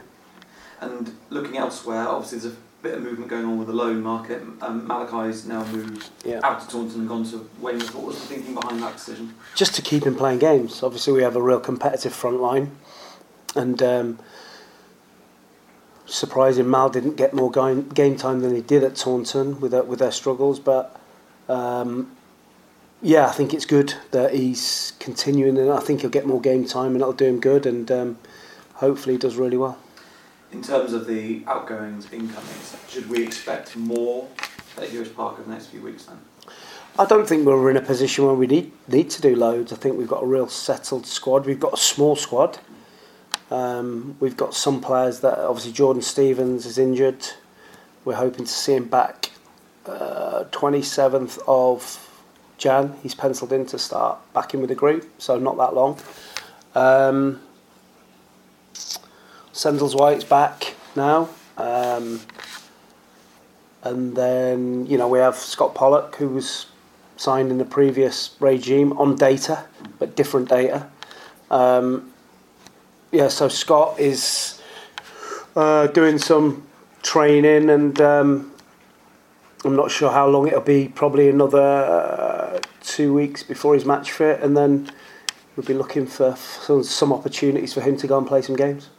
And 0.81 1.13
looking 1.29 1.57
elsewhere, 1.57 2.07
obviously 2.07 2.39
there's 2.39 2.53
a 2.53 2.57
bit 2.83 2.93
of 2.95 3.01
movement 3.01 3.29
going 3.29 3.45
on 3.45 3.57
with 3.57 3.67
the 3.67 3.73
loan 3.73 4.03
market. 4.03 4.41
Um, 4.61 4.85
Malachi's 4.87 5.45
now 5.47 5.63
moved 5.65 6.09
Yeah. 6.23 6.39
out 6.43 6.61
to 6.61 6.67
Taunton 6.67 6.99
and 6.99 7.09
gone 7.09 7.23
to 7.31 7.49
Weymouth. 7.59 7.95
What 7.95 8.05
was 8.05 8.19
the 8.19 8.27
thinking 8.27 8.53
behind 8.53 8.83
that 8.83 8.93
decision? 8.93 9.33
just 9.55 9.73
to 9.75 9.81
keep 9.81 10.03
him 10.05 10.15
playing 10.15 10.37
games. 10.39 10.83
Obviously, 10.83 11.13
we 11.13 11.23
have 11.23 11.35
a 11.35 11.41
real 11.41 11.59
competitive 11.59 12.13
front 12.13 12.39
line, 12.41 12.77
and 13.55 13.81
um, 13.81 14.19
surprising 16.07 16.69
Mal 16.69 16.89
didn't 16.89 17.15
get 17.15 17.33
more 17.33 17.51
game, 17.51 17.89
game 17.89 18.15
time 18.15 18.39
than 18.39 18.55
he 18.55 18.61
did 18.61 18.83
at 18.83 18.95
Taunton 18.95 19.59
with 19.59 19.71
their, 19.71 19.83
with 19.83 19.99
their 19.99 20.11
struggles. 20.11 20.59
But 20.59 20.99
um, 21.47 22.11
yeah, 23.01 23.27
I 23.27 23.31
think 23.31 23.53
it's 23.53 23.65
good 23.65 23.93
that 24.11 24.33
he's 24.33 24.93
continuing, 24.99 25.57
and 25.57 25.71
I 25.71 25.79
think 25.79 26.01
he'll 26.01 26.09
get 26.09 26.25
more 26.25 26.41
game 26.41 26.65
time, 26.65 26.93
and 26.93 27.01
it'll 27.01 27.13
do 27.13 27.25
him 27.25 27.39
good. 27.39 27.65
And 27.65 27.91
um, 27.91 28.17
hopefully, 28.75 29.15
he 29.15 29.19
does 29.19 29.35
really 29.35 29.57
well. 29.57 29.77
In 30.51 30.63
terms 30.63 30.93
of 30.93 31.05
the 31.05 31.43
outgoings, 31.45 32.11
incomings, 32.11 32.75
should 32.87 33.09
we 33.09 33.23
expect 33.23 33.75
more 33.75 34.27
at 34.77 34.89
Huish 34.89 35.13
Park 35.13 35.37
in 35.39 35.45
the 35.45 35.51
next 35.51 35.67
few 35.67 35.81
weeks 35.81 36.05
then? 36.05 36.17
I 36.99 37.05
don't 37.05 37.27
think 37.27 37.45
we're 37.45 37.69
in 37.69 37.77
a 37.77 37.81
position 37.81 38.25
where 38.25 38.33
we 38.33 38.47
need 38.47 38.71
need 38.87 39.11
to 39.11 39.21
do 39.21 39.35
loads. 39.35 39.71
I 39.71 39.75
think 39.75 39.97
we've 39.97 40.07
got 40.07 40.23
a 40.23 40.25
real 40.25 40.47
settled 40.47 41.05
squad. 41.05 41.45
We've 41.45 41.59
got 41.59 41.73
a 41.73 41.77
small 41.77 42.15
squad. 42.15 42.57
Um, 43.49 44.17
we've 44.19 44.37
got 44.37 44.53
some 44.53 44.81
players 44.81 45.21
that 45.21 45.39
obviously 45.39 45.71
Jordan 45.71 46.01
Stevens 46.01 46.65
is 46.65 46.77
injured. 46.77 47.25
We're 48.03 48.15
hoping 48.15 48.45
to 48.45 48.51
see 48.51 48.73
him 48.73 48.85
back 48.89 49.31
twenty 50.51 50.81
seventh 50.81 51.39
of 51.47 52.03
Jan. 52.57 52.95
He's 53.03 53.15
penciled 53.15 53.53
in 53.53 53.65
to 53.67 53.79
start 53.79 54.17
back 54.33 54.53
in 54.53 54.59
with 54.59 54.69
the 54.69 54.75
group, 54.75 55.09
so 55.17 55.39
not 55.39 55.57
that 55.57 55.73
long. 55.73 55.97
Um, 56.75 57.41
White's 59.93 60.23
back 60.23 60.75
now. 60.95 61.29
Um, 61.57 62.21
and 63.83 64.15
then, 64.15 64.85
you 64.85 64.97
know, 64.97 65.07
we 65.07 65.19
have 65.19 65.35
Scott 65.35 65.73
Pollock, 65.73 66.15
who 66.17 66.29
was 66.29 66.67
signed 67.15 67.49
in 67.49 67.57
the 67.57 67.65
previous 67.65 68.35
regime 68.39 68.93
on 68.93 69.15
data, 69.15 69.65
but 69.97 70.15
different 70.15 70.49
data. 70.49 70.87
Um, 71.49 72.13
yeah, 73.11 73.27
so 73.27 73.47
Scott 73.47 73.99
is 73.99 74.61
uh, 75.55 75.87
doing 75.87 76.17
some 76.17 76.67
training, 77.01 77.69
and 77.69 77.99
um, 78.01 78.51
I'm 79.63 79.75
not 79.75 79.91
sure 79.91 80.11
how 80.11 80.27
long 80.27 80.47
it'll 80.47 80.61
be. 80.61 80.87
Probably 80.89 81.29
another 81.29 81.61
uh, 81.61 82.59
two 82.81 83.13
weeks 83.13 83.43
before 83.43 83.75
he's 83.75 83.85
match 83.85 84.11
fit, 84.11 84.41
and 84.41 84.57
then 84.57 84.91
we'll 85.55 85.65
be 85.65 85.73
looking 85.73 86.05
for 86.05 86.35
some, 86.35 86.83
some 86.83 87.13
opportunities 87.13 87.73
for 87.73 87.81
him 87.81 87.97
to 87.97 88.07
go 88.07 88.17
and 88.17 88.27
play 88.27 88.41
some 88.41 88.55
games. 88.55 88.89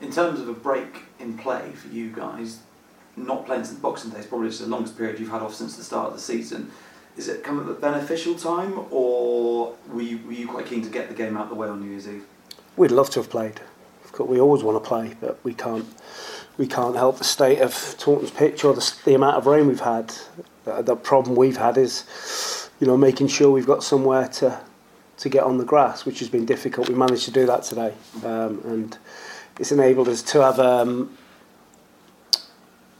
In 0.00 0.10
terms 0.10 0.40
of 0.40 0.48
a 0.48 0.52
break 0.52 1.02
in 1.18 1.38
play 1.38 1.70
for 1.72 1.88
you 1.88 2.10
guys, 2.10 2.60
not 3.16 3.46
playing 3.46 3.64
since 3.64 3.78
Boxing 3.78 4.10
Day 4.10 4.18
is 4.18 4.26
probably 4.26 4.48
just 4.48 4.60
the 4.60 4.66
longest 4.66 4.98
period 4.98 5.18
you've 5.18 5.30
had 5.30 5.40
off 5.40 5.54
since 5.54 5.76
the 5.76 5.84
start 5.84 6.08
of 6.08 6.14
the 6.14 6.20
season. 6.20 6.70
Is 7.16 7.28
it 7.28 7.44
come 7.44 7.60
at 7.60 7.68
a 7.68 7.74
beneficial 7.74 8.34
time, 8.34 8.86
or 8.90 9.74
were 9.88 10.02
you, 10.02 10.18
were 10.26 10.32
you 10.32 10.48
quite 10.48 10.66
keen 10.66 10.82
to 10.82 10.90
get 10.90 11.08
the 11.08 11.14
game 11.14 11.36
out 11.36 11.44
of 11.44 11.48
the 11.48 11.54
way 11.54 11.68
on 11.68 11.80
New 11.80 11.90
Year's 11.90 12.08
Eve? 12.08 12.26
We'd 12.76 12.90
love 12.90 13.10
to 13.10 13.20
have 13.20 13.30
played. 13.30 13.60
We 14.18 14.40
always 14.40 14.62
want 14.62 14.82
to 14.82 14.88
play, 14.88 15.16
but 15.20 15.38
we 15.44 15.54
can't. 15.54 15.86
We 16.56 16.68
can't 16.68 16.94
help 16.94 17.18
the 17.18 17.24
state 17.24 17.60
of 17.60 17.96
Taunton's 17.98 18.30
pitch 18.30 18.62
or 18.62 18.74
the, 18.74 18.94
the 19.04 19.14
amount 19.14 19.36
of 19.36 19.46
rain 19.46 19.66
we've 19.66 19.80
had. 19.80 20.14
The, 20.64 20.82
the 20.82 20.94
problem 20.94 21.34
we've 21.34 21.56
had 21.56 21.76
is, 21.76 22.70
you 22.78 22.86
know, 22.86 22.96
making 22.96 23.26
sure 23.26 23.50
we've 23.50 23.66
got 23.66 23.82
somewhere 23.82 24.28
to 24.28 24.60
to 25.16 25.28
get 25.28 25.44
on 25.44 25.58
the 25.58 25.64
grass, 25.64 26.04
which 26.04 26.18
has 26.18 26.28
been 26.28 26.44
difficult. 26.44 26.88
We 26.88 26.94
managed 26.94 27.24
to 27.24 27.30
do 27.30 27.46
that 27.46 27.62
today, 27.62 27.94
um, 28.24 28.60
and 28.64 28.98
it's 29.58 29.72
enabled 29.72 30.08
us 30.08 30.22
to 30.22 30.42
have 30.42 30.58
um, 30.58 31.16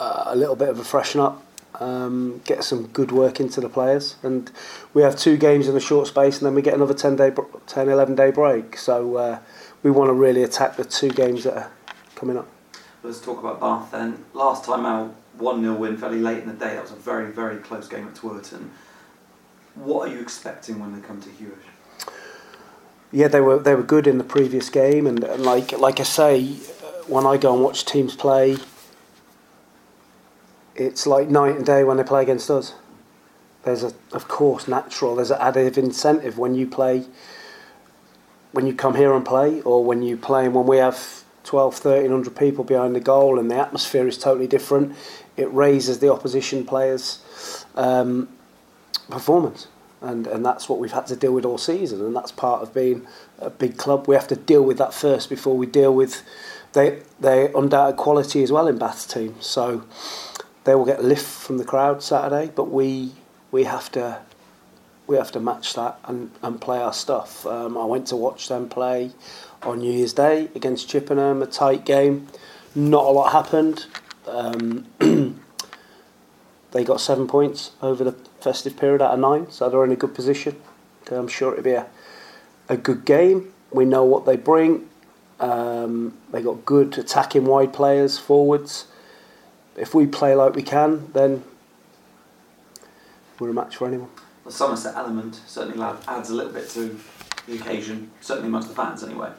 a 0.01 0.35
little 0.37 0.57
bit 0.57 0.69
of 0.69 0.79
a 0.79 0.85
freshen 0.85 1.21
up, 1.21 1.45
um, 1.81 2.41
get 2.45 2.65
some 2.65 2.87
good 2.89 3.11
work 3.11 3.41
into 3.41 3.61
the 3.61 3.69
players, 3.69 4.17
and 4.23 4.51
we 4.93 5.03
have 5.03 5.17
two 5.17 5.37
games 5.37 5.69
in 5.69 5.77
a 5.77 5.81
short 5.81 6.07
space, 6.07 6.39
and 6.39 6.47
then 6.47 6.55
we 6.55 6.63
get 6.63 6.75
another 6.75 6.95
10 6.95 7.17
day, 7.17 7.33
10, 7.67 7.89
11 7.89 8.15
day 8.15 8.31
break. 8.31 8.77
So 8.77 9.17
uh, 9.17 9.39
we 9.83 9.91
want 9.91 10.09
to 10.09 10.15
really 10.15 10.43
attack 10.43 10.77
the 10.77 10.85
two 10.85 11.11
games 11.11 11.45
that 11.45 11.57
are 11.57 11.71
coming 12.15 12.37
up. 12.37 12.49
Let's 13.03 13.21
talk 13.21 13.39
about 13.39 13.61
Bath 13.61 13.91
then. 13.93 14.25
Last 14.33 14.65
time 14.65 14.87
out, 14.87 15.15
1 15.39 15.61
0 15.61 15.75
win 15.75 15.97
fairly 15.97 16.21
late 16.21 16.39
in 16.39 16.49
the 16.49 16.55
day. 16.55 16.75
That 16.75 16.83
was 16.83 16.93
a 16.93 16.97
very, 16.97 17.31
very 17.31 17.57
close 17.59 17.89
game 17.89 18.07
at 18.07 18.15
Twerton. 18.15 18.71
What 19.75 20.09
are 20.09 20.13
you 20.13 20.21
expecting 20.21 20.79
when 20.79 20.95
they 20.95 21.07
come 21.07 21.21
to 21.21 21.29
Huish? 21.29 22.09
Yeah, 23.13 23.29
they 23.29 23.41
were 23.41 23.59
they 23.59 23.75
were 23.75 23.83
good 23.83 24.07
in 24.07 24.19
the 24.19 24.25
previous 24.25 24.71
game, 24.71 25.07
and, 25.07 25.23
and 25.23 25.43
like 25.43 25.73
like 25.73 26.01
I 26.01 26.05
say, 26.05 26.47
when 27.07 27.27
I 27.27 27.37
go 27.37 27.55
and 27.55 27.63
watch 27.63 27.85
teams 27.85 28.17
play, 28.17 28.57
it's 30.77 31.07
like 31.07 31.29
night 31.29 31.57
and 31.57 31.67
day 31.67 31.85
when 31.85 31.97
they 31.97 32.05
play 32.05 32.23
against 32.23 32.51
us. 32.51 32.75
There's 33.63 33.83
a, 33.83 33.93
of 34.13 34.29
course, 34.29 34.69
natural. 34.69 35.17
There's 35.17 35.31
an 35.31 35.41
added 35.41 35.79
incentive 35.79 36.39
when 36.39 36.55
you 36.55 36.67
play, 36.67 37.07
when 38.53 38.67
you 38.67 38.75
come 38.75 38.95
here 38.95 39.15
and 39.15 39.25
play, 39.25 39.63
or 39.63 39.85
when 39.85 40.03
you 40.03 40.17
play 40.17 40.45
and 40.45 40.55
when 40.55 40.67
we 40.67 40.77
have 40.77 41.25
12, 41.45 41.85
1300 41.85 42.37
people 42.37 42.65
behind 42.65 42.95
the 42.95 43.01
goal 43.01 43.39
and 43.39 43.51
the 43.51 43.57
atmosphere 43.57 44.07
is 44.07 44.19
totally 44.19 44.47
different. 44.47 44.95
It 45.37 45.53
raises 45.53 45.99
the 45.99 46.13
opposition 46.13 46.65
players' 46.65 47.65
um, 47.75 48.29
performance, 49.11 49.69
and 50.01 50.27
and 50.27 50.45
that's 50.45 50.69
what 50.69 50.79
we've 50.79 50.93
had 50.93 51.07
to 51.09 51.17
deal 51.17 51.33
with 51.33 51.45
all 51.45 51.59
season, 51.59 52.01
and 52.01 52.15
that's 52.15 52.31
part 52.31 52.63
of 52.63 52.73
being 52.73 53.07
a 53.41 53.51
big 53.51 53.77
club. 53.77 54.07
We 54.07 54.15
have 54.15 54.29
to 54.29 54.37
deal 54.37 54.63
with 54.63 54.79
that 54.79 54.95
first 54.95 55.29
before 55.29 55.57
we 55.57 55.67
deal 55.67 55.95
with 55.95 56.23
they 56.75 57.03
they 57.19 57.51
undoubted 57.55 57.97
quality 57.97 58.43
as 58.43 58.53
well 58.53 58.69
in 58.69 58.77
Bath's 58.79 59.07
team. 59.07 59.37
So 59.41 59.85
they 60.65 60.75
will 60.75 60.85
get 60.85 61.05
lift 61.05 61.27
from 61.27 61.59
the 61.59 61.65
crowd 61.65 62.03
Saturday, 62.03 62.51
but 62.55 62.71
we 62.71 63.13
we 63.51 63.65
have 63.65 63.91
to 63.93 64.21
we 65.07 65.17
have 65.17 65.31
to 65.33 65.41
match 65.41 65.75
that 65.75 65.99
and, 66.05 66.31
and 66.43 66.61
play 66.61 66.79
our 66.79 66.93
stuff. 66.93 67.47
Um, 67.47 67.77
I 67.77 67.85
went 67.85 68.07
to 68.09 68.17
watch 68.17 68.49
them 68.49 68.69
play 68.69 69.13
on 69.63 69.81
New 69.81 69.93
Year's 69.93 70.15
Day 70.15 70.49
against 70.55 70.89
Chippenham, 70.89 71.43
a 71.43 71.47
tight 71.47 71.85
game. 71.85 72.29
Not 72.75 73.05
a 73.05 73.11
lot 73.11 73.33
happened. 73.33 73.87
Um, 74.27 74.87
they 76.73 76.85
got 76.85 77.01
seven 77.01 77.27
points 77.27 77.73
over 77.83 78.03
the 78.03 78.13
festive 78.41 78.77
period 78.77 79.03
out 79.03 79.13
of 79.13 79.21
nine, 79.21 79.51
so 79.51 79.69
they're 79.69 79.85
in 79.85 79.93
a 79.93 79.97
good 79.97 80.15
position. 80.15 80.57
I'm 81.11 81.29
sure 81.29 81.53
it'll 81.53 81.63
be 81.63 81.73
a, 81.73 81.87
a 82.69 82.79
good 82.79 83.05
game. 83.05 83.53
We 83.71 83.85
know 83.85 84.05
what 84.05 84.25
they 84.25 84.37
bring. 84.37 84.89
Um, 85.39 86.17
they 86.33 86.41
got 86.41 86.65
good 86.65 86.97
attacking 86.97 87.45
wide 87.45 87.75
players, 87.75 88.19
forwards. 88.19 88.87
If 89.77 89.95
we 89.95 90.07
play 90.07 90.35
like 90.35 90.55
we 90.55 90.63
can, 90.63 91.11
then 91.13 91.43
we're 93.39 93.51
a 93.51 93.55
match 93.55 93.77
for 93.77 93.89
anyone. 93.89 94.11
The 94.45 94.53
Somerset 94.53 94.95
element 94.95 95.41
certainly 95.47 95.83
adds 96.07 96.31
a 96.31 96.35
little 96.35 96.53
bit 96.53 96.69
to 96.71 96.99
the 97.47 97.57
occasion, 97.57 98.11
certainly 98.21 98.49
amongst 98.49 98.69
the 98.69 98.75
fans 98.75 99.03
anyway. 99.03 99.31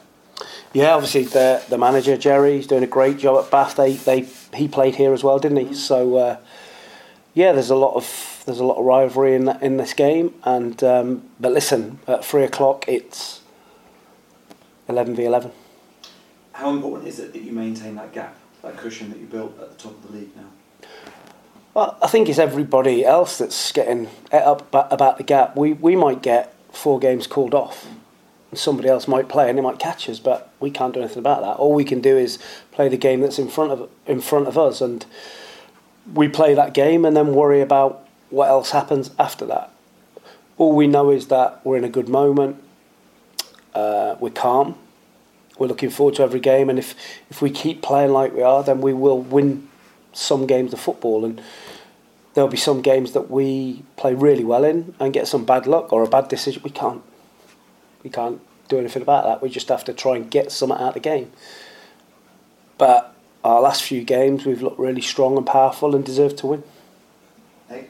Yeah, 0.72 0.94
obviously 0.94 1.24
the 1.24 1.64
the 1.68 1.78
manager 1.78 2.16
Jerry, 2.16 2.56
he's 2.56 2.66
doing 2.66 2.82
a 2.82 2.88
great 2.88 3.18
job 3.18 3.42
at 3.42 3.50
Bath. 3.50 3.76
They 3.76 3.94
they 3.94 4.28
he 4.52 4.68
played 4.68 4.96
here 4.96 5.14
as 5.14 5.24
well, 5.24 5.38
didn't 5.38 5.66
he? 5.66 5.74
So 5.74 6.16
uh, 6.16 6.36
yeah, 7.32 7.52
there's 7.52 7.70
a 7.70 7.76
lot 7.76 7.94
of 7.94 8.42
there's 8.44 8.60
a 8.60 8.64
lot 8.64 8.76
of 8.76 8.84
rivalry 8.84 9.34
in 9.34 9.46
that, 9.46 9.62
in 9.62 9.76
this 9.78 9.94
game. 9.94 10.34
And 10.44 10.82
um, 10.84 11.22
but 11.40 11.52
listen, 11.52 12.00
at 12.06 12.24
three 12.24 12.44
o'clock 12.44 12.84
it's 12.86 13.40
eleven 14.88 15.16
v 15.16 15.24
eleven. 15.24 15.52
How 16.52 16.70
important 16.70 17.08
is 17.08 17.18
it 17.18 17.32
that 17.32 17.42
you 17.42 17.52
maintain 17.52 17.94
that 17.96 18.12
gap, 18.12 18.36
that 18.62 18.76
cushion 18.76 19.10
that 19.10 19.18
you 19.18 19.26
built 19.26 19.58
at 19.60 19.70
the 19.70 19.76
top 19.76 19.92
of 19.92 20.10
the 20.10 20.18
league 20.18 20.36
now? 20.36 20.88
Well, 21.74 21.98
I 22.02 22.06
think 22.06 22.28
it's 22.28 22.38
everybody 22.38 23.04
else 23.04 23.38
that's 23.38 23.72
getting 23.72 24.08
et 24.32 24.42
up 24.42 24.66
about 24.72 25.18
the 25.18 25.24
gap. 25.24 25.56
We 25.56 25.74
we 25.74 25.94
might 25.94 26.22
get 26.22 26.54
four 26.72 26.98
games 26.98 27.26
called 27.26 27.54
off. 27.54 27.86
And 28.50 28.58
somebody 28.58 28.88
else 28.88 29.08
might 29.08 29.28
play 29.28 29.48
and 29.48 29.58
they 29.58 29.62
might 29.62 29.78
catch 29.78 30.08
us, 30.08 30.20
but 30.20 30.52
we 30.60 30.70
can't 30.70 30.94
do 30.94 31.00
anything 31.00 31.18
about 31.18 31.40
that. 31.40 31.56
All 31.56 31.74
we 31.74 31.84
can 31.84 32.00
do 32.00 32.16
is 32.16 32.38
play 32.70 32.88
the 32.88 32.96
game 32.96 33.20
that's 33.20 33.38
in 33.38 33.48
front 33.48 33.72
of 33.72 33.90
in 34.06 34.20
front 34.20 34.46
of 34.46 34.56
us. 34.56 34.80
And 34.80 35.04
we 36.14 36.28
play 36.28 36.54
that 36.54 36.72
game 36.72 37.04
and 37.04 37.16
then 37.16 37.34
worry 37.34 37.60
about 37.60 38.06
what 38.30 38.48
else 38.48 38.70
happens 38.70 39.10
after 39.18 39.44
that. 39.46 39.70
All 40.58 40.74
we 40.74 40.86
know 40.86 41.10
is 41.10 41.26
that 41.26 41.60
we're 41.64 41.76
in 41.76 41.84
a 41.84 41.88
good 41.88 42.08
moment. 42.08 42.62
Uh, 43.74 44.16
we're 44.20 44.30
calm. 44.30 44.78
We're 45.58 45.68
looking 45.68 45.90
forward 45.90 46.14
to 46.16 46.22
every 46.22 46.40
game, 46.40 46.68
and 46.68 46.78
if 46.78 46.94
if 47.30 47.40
we 47.40 47.50
keep 47.50 47.82
playing 47.82 48.12
like 48.12 48.34
we 48.34 48.42
are, 48.42 48.62
then 48.62 48.80
we 48.80 48.92
will 48.92 49.20
win 49.20 49.68
some 50.12 50.46
games 50.46 50.72
of 50.72 50.80
football, 50.80 51.24
and 51.24 51.40
there'll 52.34 52.50
be 52.50 52.56
some 52.56 52.82
games 52.82 53.12
that 53.12 53.30
we 53.30 53.82
play 53.96 54.14
really 54.14 54.44
well 54.44 54.64
in 54.64 54.94
and 55.00 55.14
get 55.14 55.26
some 55.26 55.44
bad 55.44 55.66
luck 55.66 55.92
or 55.92 56.02
a 56.02 56.08
bad 56.08 56.28
decision. 56.28 56.62
We 56.62 56.70
can't 56.70 57.02
we 58.02 58.10
can't 58.10 58.40
do 58.68 58.78
anything 58.78 59.02
about 59.02 59.24
that. 59.24 59.42
We 59.42 59.48
just 59.48 59.68
have 59.68 59.84
to 59.84 59.92
try 59.92 60.16
and 60.16 60.30
get 60.30 60.52
something 60.52 60.78
out 60.78 60.88
of 60.88 60.94
the 60.94 61.00
game. 61.00 61.32
But 62.78 63.14
our 63.42 63.60
last 63.60 63.82
few 63.82 64.02
games, 64.04 64.44
we've 64.44 64.60
looked 64.60 64.78
really 64.78 65.00
strong 65.00 65.36
and 65.36 65.46
powerful 65.46 65.94
and 65.94 66.04
deserve 66.04 66.36
to 66.36 66.46
win. 66.48 66.64
Hey, 67.68 67.86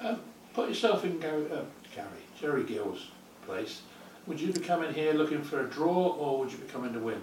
Um, 0.00 0.20
put 0.54 0.68
yourself 0.68 1.04
in 1.04 1.18
Gary, 1.18 1.46
uh, 1.50 1.62
Gary, 1.94 2.08
Jerry 2.40 2.64
Gill's 2.64 3.08
place. 3.46 3.82
Would 4.26 4.40
you 4.40 4.52
be 4.52 4.60
coming 4.60 4.94
here 4.94 5.12
looking 5.12 5.42
for 5.42 5.60
a 5.60 5.68
draw, 5.68 6.08
or 6.08 6.38
would 6.38 6.52
you 6.52 6.58
be 6.58 6.66
coming 6.66 6.92
to 6.92 6.98
win? 7.00 7.20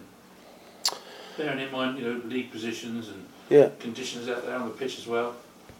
Bearing 1.37 1.59
in 1.59 1.71
mind, 1.71 1.97
you 1.97 2.03
know, 2.03 2.21
league 2.25 2.51
positions 2.51 3.07
and 3.07 3.25
Yeah. 3.49 3.69
conditions 3.79 4.27
out 4.27 4.45
there 4.45 4.55
on 4.55 4.67
the 4.67 4.73
pitch 4.73 4.97
as 4.97 5.07
well. 5.07 5.35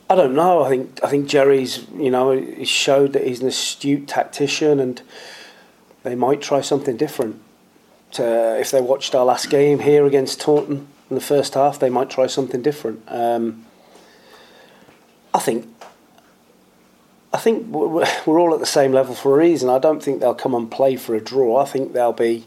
I 0.10 0.16
don't 0.16 0.34
know. 0.34 0.64
I 0.64 0.70
think 0.70 1.00
I 1.04 1.10
think 1.10 1.28
Jerry's 1.28 1.86
you 1.96 2.10
know 2.10 2.32
he 2.32 2.66
showed 2.66 3.14
that 3.14 3.28
he's 3.28 3.42
an 3.42 3.48
astute 3.48 4.08
tactician, 4.08 4.80
and 4.80 5.02
they 6.04 6.16
might 6.16 6.42
try 6.42 6.62
something 6.62 6.98
different. 6.98 7.42
To, 8.14 8.60
if 8.60 8.72
they 8.72 8.82
watched 8.82 9.14
our 9.14 9.24
last 9.24 9.52
game 9.52 9.80
here 9.80 10.06
against 10.08 10.42
Taunton 10.42 10.88
in 11.12 11.16
the 11.16 11.22
first 11.22 11.54
half, 11.54 11.78
they 11.78 11.92
might 11.92 12.10
try 12.10 12.26
something 12.26 12.64
different. 12.64 13.04
Um, 13.08 13.66
I 15.32 15.40
think. 15.40 15.68
I 17.40 17.42
think 17.42 17.68
we're 17.68 18.38
all 18.38 18.54
at 18.54 18.60
the 18.60 18.66
same 18.66 18.92
level 18.92 19.16
for 19.16 19.34
a 19.34 19.38
reason. 19.38 19.70
I 19.70 19.80
don't 19.80 20.04
think 20.04 20.20
they'll 20.20 20.36
come 20.36 20.54
and 20.54 20.70
play 20.70 20.98
for 20.98 21.16
a 21.16 21.22
draw. 21.22 21.62
I 21.62 21.66
think 21.66 21.94
they'll 21.94 22.12
be 22.12 22.46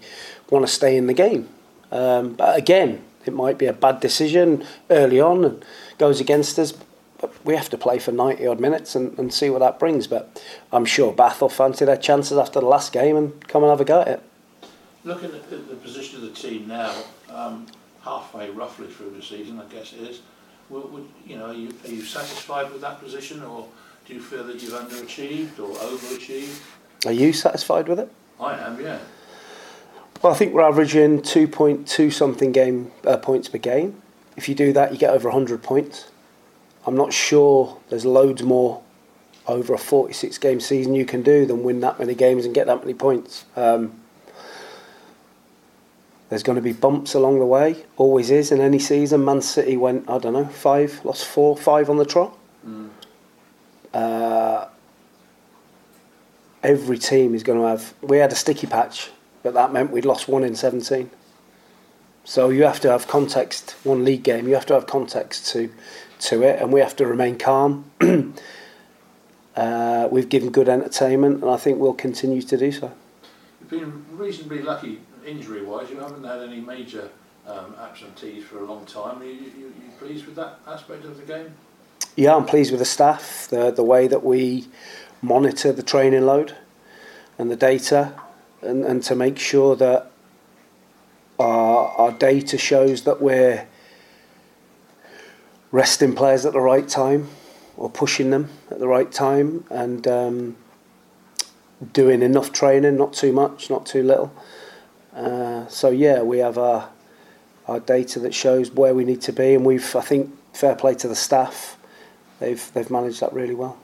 want 0.50 0.66
to 0.66 0.70
stay 0.70 0.99
in 0.99 1.06
the 1.06 1.14
game. 1.14 1.49
Um, 1.90 2.34
but 2.34 2.58
again, 2.58 3.02
it 3.25 3.32
might 3.32 3.56
be 3.56 3.64
a 3.64 3.72
bad 3.72 4.00
decision 4.00 4.66
early 4.90 5.18
on 5.18 5.46
and 5.46 5.64
goes 5.96 6.20
against 6.20 6.58
us. 6.58 6.75
But 7.18 7.32
we 7.42 7.56
have 7.56 7.70
to 7.70 7.78
play 7.78 8.00
for 8.00 8.12
90 8.12 8.46
odd 8.46 8.61
minutes 8.61 8.94
and, 8.94 9.18
and 9.18 9.32
see 9.32 9.49
what 9.49 9.61
that 9.61 9.78
brings. 9.78 10.06
But 10.06 10.44
I'm 10.70 10.84
sure 10.84 11.11
Bath 11.11 11.40
will 11.40 11.49
fancy 11.49 11.87
their 11.87 11.96
chances 11.96 12.37
after 12.37 12.61
the 12.61 12.66
last 12.66 12.92
game 12.92 13.16
and 13.16 13.49
come 13.49 13.62
and 13.62 13.70
have 13.70 13.80
a 13.80 13.87
go 13.87 14.02
at 14.02 14.08
it. 14.08 14.22
Looking 15.04 15.30
at 15.34 15.49
the, 15.49 15.56
the 15.56 15.76
position 15.76 16.22
of 16.22 16.28
the 16.28 16.38
team 16.38 16.68
now, 16.68 16.94
um, 17.30 17.66
halfway 18.02 18.50
roughly 18.50 18.88
through 18.88 19.12
the 19.12 19.22
season, 19.22 19.58
I 19.58 19.72
guess 19.72 19.94
it 19.94 20.02
is. 20.02 20.20
Would, 20.68 20.92
would, 20.92 21.08
you 21.26 21.38
know, 21.38 21.46
are 21.46 21.54
you, 21.54 21.72
are 21.82 21.90
you 21.90 22.02
satisfied 22.02 22.70
with 22.70 22.82
that 22.82 23.00
position, 23.00 23.42
or 23.42 23.68
do 24.06 24.14
you 24.14 24.21
feel 24.21 24.44
that 24.44 24.62
you've 24.62 24.73
underachieved 24.73 25.59
or 25.59 25.75
overachieved? 25.76 26.61
Are 27.06 27.12
you 27.12 27.32
satisfied 27.32 27.88
with 27.88 28.00
it? 28.00 28.11
I 28.40 28.59
am, 28.59 28.80
yeah. 28.80 28.99
Well, 30.21 30.32
I 30.32 30.37
think 30.37 30.54
we're 30.54 30.62
averaging 30.62 31.23
2.2 31.23 32.12
something 32.12 32.52
game 32.52 32.92
uh, 33.06 33.16
points 33.16 33.49
per 33.49 33.59
game. 33.59 34.00
If 34.37 34.49
you 34.49 34.54
do 34.54 34.73
that, 34.73 34.92
you 34.92 34.99
get 34.99 35.11
over 35.11 35.28
100 35.28 35.62
points. 35.62 36.11
I'm 36.87 36.97
not 36.97 37.12
sure 37.12 37.78
there's 37.88 38.04
loads 38.04 38.42
more 38.42 38.82
over 39.47 39.75
a 39.75 39.78
46 39.78 40.38
game 40.38 40.61
season 40.61 40.94
you 40.94 41.04
can 41.04 41.23
do 41.23 41.44
than 41.44 41.62
win 41.64 41.80
that 41.80 41.99
many 41.99 42.14
games 42.14 42.44
and 42.44 42.54
get 42.54 42.66
that 42.66 42.80
many 42.80 42.94
points. 42.94 43.44
Um, 43.56 44.00
there's 46.28 46.42
going 46.42 46.56
to 46.56 46.62
be 46.62 46.73
bumps 46.73 47.14
along 47.14 47.40
the 47.40 47.47
way, 47.47 47.85
always 47.97 48.30
is 48.30 48.50
in 48.52 48.61
any 48.61 48.78
season. 48.78 49.25
Man 49.25 49.42
City 49.42 49.76
went, 49.76 50.09
I 50.09 50.18
don't 50.18 50.32
know, 50.32 50.47
five, 50.47 51.04
lost 51.04 51.26
four, 51.26 51.56
five 51.56 51.90
on 51.90 51.99
the 51.99 52.06
trot. 52.06 52.37
Uh, 53.92 54.66
every 56.62 56.98
team 56.98 57.35
is 57.35 57.42
going 57.42 57.59
to 57.59 57.66
have. 57.66 57.94
We 58.02 58.18
had 58.18 58.33
a 58.33 58.37
sticky 58.37 58.66
patch, 58.66 59.11
but 59.42 59.55
that 59.55 59.72
meant 59.72 59.90
we'd 59.90 60.05
lost 60.05 60.28
one 60.28 60.44
in 60.44 60.55
17. 60.55 61.11
So 62.24 62.50
you 62.50 62.64
have 62.64 62.81
to 62.81 62.90
have 62.90 63.09
context. 63.09 63.74
One 63.85 64.05
league 64.05 64.22
game, 64.22 64.46
you 64.46 64.55
have 64.55 64.66
to 64.66 64.74
have 64.74 64.87
context 64.87 65.48
to 65.52 65.70
to 66.20 66.42
it, 66.42 66.62
and 66.62 66.72
we 66.72 66.81
have 66.81 66.94
to 66.96 67.07
remain 67.07 67.37
calm. 67.37 67.90
uh, 69.57 70.09
we've 70.11 70.28
given 70.28 70.50
good 70.50 70.68
entertainment, 70.68 71.42
and 71.42 71.50
I 71.50 71.57
think 71.57 71.78
we'll 71.78 71.94
continue 71.94 72.42
to 72.42 72.57
do 72.57 72.70
so. 72.70 72.92
You've 73.61 73.70
been 73.70 74.05
reasonably 74.16 74.62
lucky 74.62 75.00
injury-wise. 75.26 75.90
You 75.90 75.98
haven't 75.98 76.24
had 76.24 76.42
any 76.42 76.61
major 76.61 77.11
um, 77.46 77.74
absentees 77.81 78.44
for 78.44 78.61
a 78.61 78.64
long 78.64 78.87
time. 78.87 79.20
Are 79.20 79.24
you, 79.24 79.33
you, 79.33 79.66
you 79.66 79.92
pleased 79.98 80.26
with 80.26 80.37
that 80.37 80.61
aspect 80.66 81.05
of 81.05 81.16
the 81.16 81.24
game? 81.24 81.52
Yeah, 82.14 82.37
I'm 82.37 82.44
pleased 82.44 82.70
with 82.70 82.81
the 82.81 82.85
staff, 82.87 83.46
the 83.48 83.70
the 83.70 83.83
way 83.83 84.07
that 84.07 84.22
we 84.22 84.68
monitor 85.22 85.72
the 85.72 85.83
training 85.83 86.27
load 86.27 86.55
and 87.38 87.51
the 87.51 87.57
data, 87.57 88.12
and, 88.61 88.85
and 88.85 89.03
to 89.05 89.14
make 89.14 89.38
sure 89.38 89.75
that 89.77 90.11
our 91.38 91.88
our 91.96 92.12
data 92.12 92.59
shows 92.59 93.05
that 93.05 93.22
we're 93.22 93.66
resting 95.70 96.14
players 96.14 96.44
at 96.44 96.53
the 96.53 96.61
right 96.61 96.87
time 96.87 97.29
or 97.79 97.88
pushing 97.88 98.29
them 98.29 98.51
at 98.70 98.79
the 98.79 98.87
right 98.87 99.11
time 99.11 99.64
and 99.70 100.07
um, 100.07 100.57
doing 101.94 102.20
enough 102.20 102.53
training, 102.53 102.94
not 102.98 103.14
too 103.14 103.33
much, 103.33 103.70
not 103.70 103.87
too 103.87 104.03
little. 104.03 104.31
Uh, 105.14 105.66
so 105.68 105.88
yeah, 105.88 106.20
we 106.20 106.38
have 106.38 106.59
our 106.59 106.90
our 107.66 107.81
data 107.81 108.18
that 108.20 108.35
shows 108.35 108.70
where 108.70 108.94
we 108.94 109.03
need 109.03 109.22
to 109.22 109.33
be, 109.33 109.55
and 109.55 109.64
we've 109.64 109.96
I 109.96 110.03
think 110.03 110.31
fair 110.53 110.77
play 110.77 110.94
to 110.96 111.09
the 111.09 111.16
staff, 111.16 111.79
they've 112.42 112.72
they've 112.74 112.90
managed 112.90 113.20
that 113.20 113.33
really 113.33 113.55
well. 113.55 113.78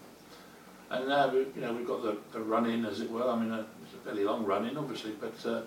And 0.91 1.09
now 1.09 1.29
we- 1.29 1.41
you 1.41 1.61
know 1.61 1.73
we've 1.73 1.87
got 1.87 2.03
the, 2.03 2.17
the 2.33 2.41
run 2.41 2.67
in, 2.67 2.85
as 2.85 3.01
it 3.01 3.11
were. 3.11 3.29
I 3.29 3.39
mean, 3.39 3.53
uh, 3.53 3.65
it's 3.85 3.95
a 3.95 3.99
fairly 4.05 4.25
long 4.25 4.45
run 4.45 4.67
in, 4.67 4.77
obviously, 4.77 5.13
but 5.21 5.35
uh, 5.47 5.61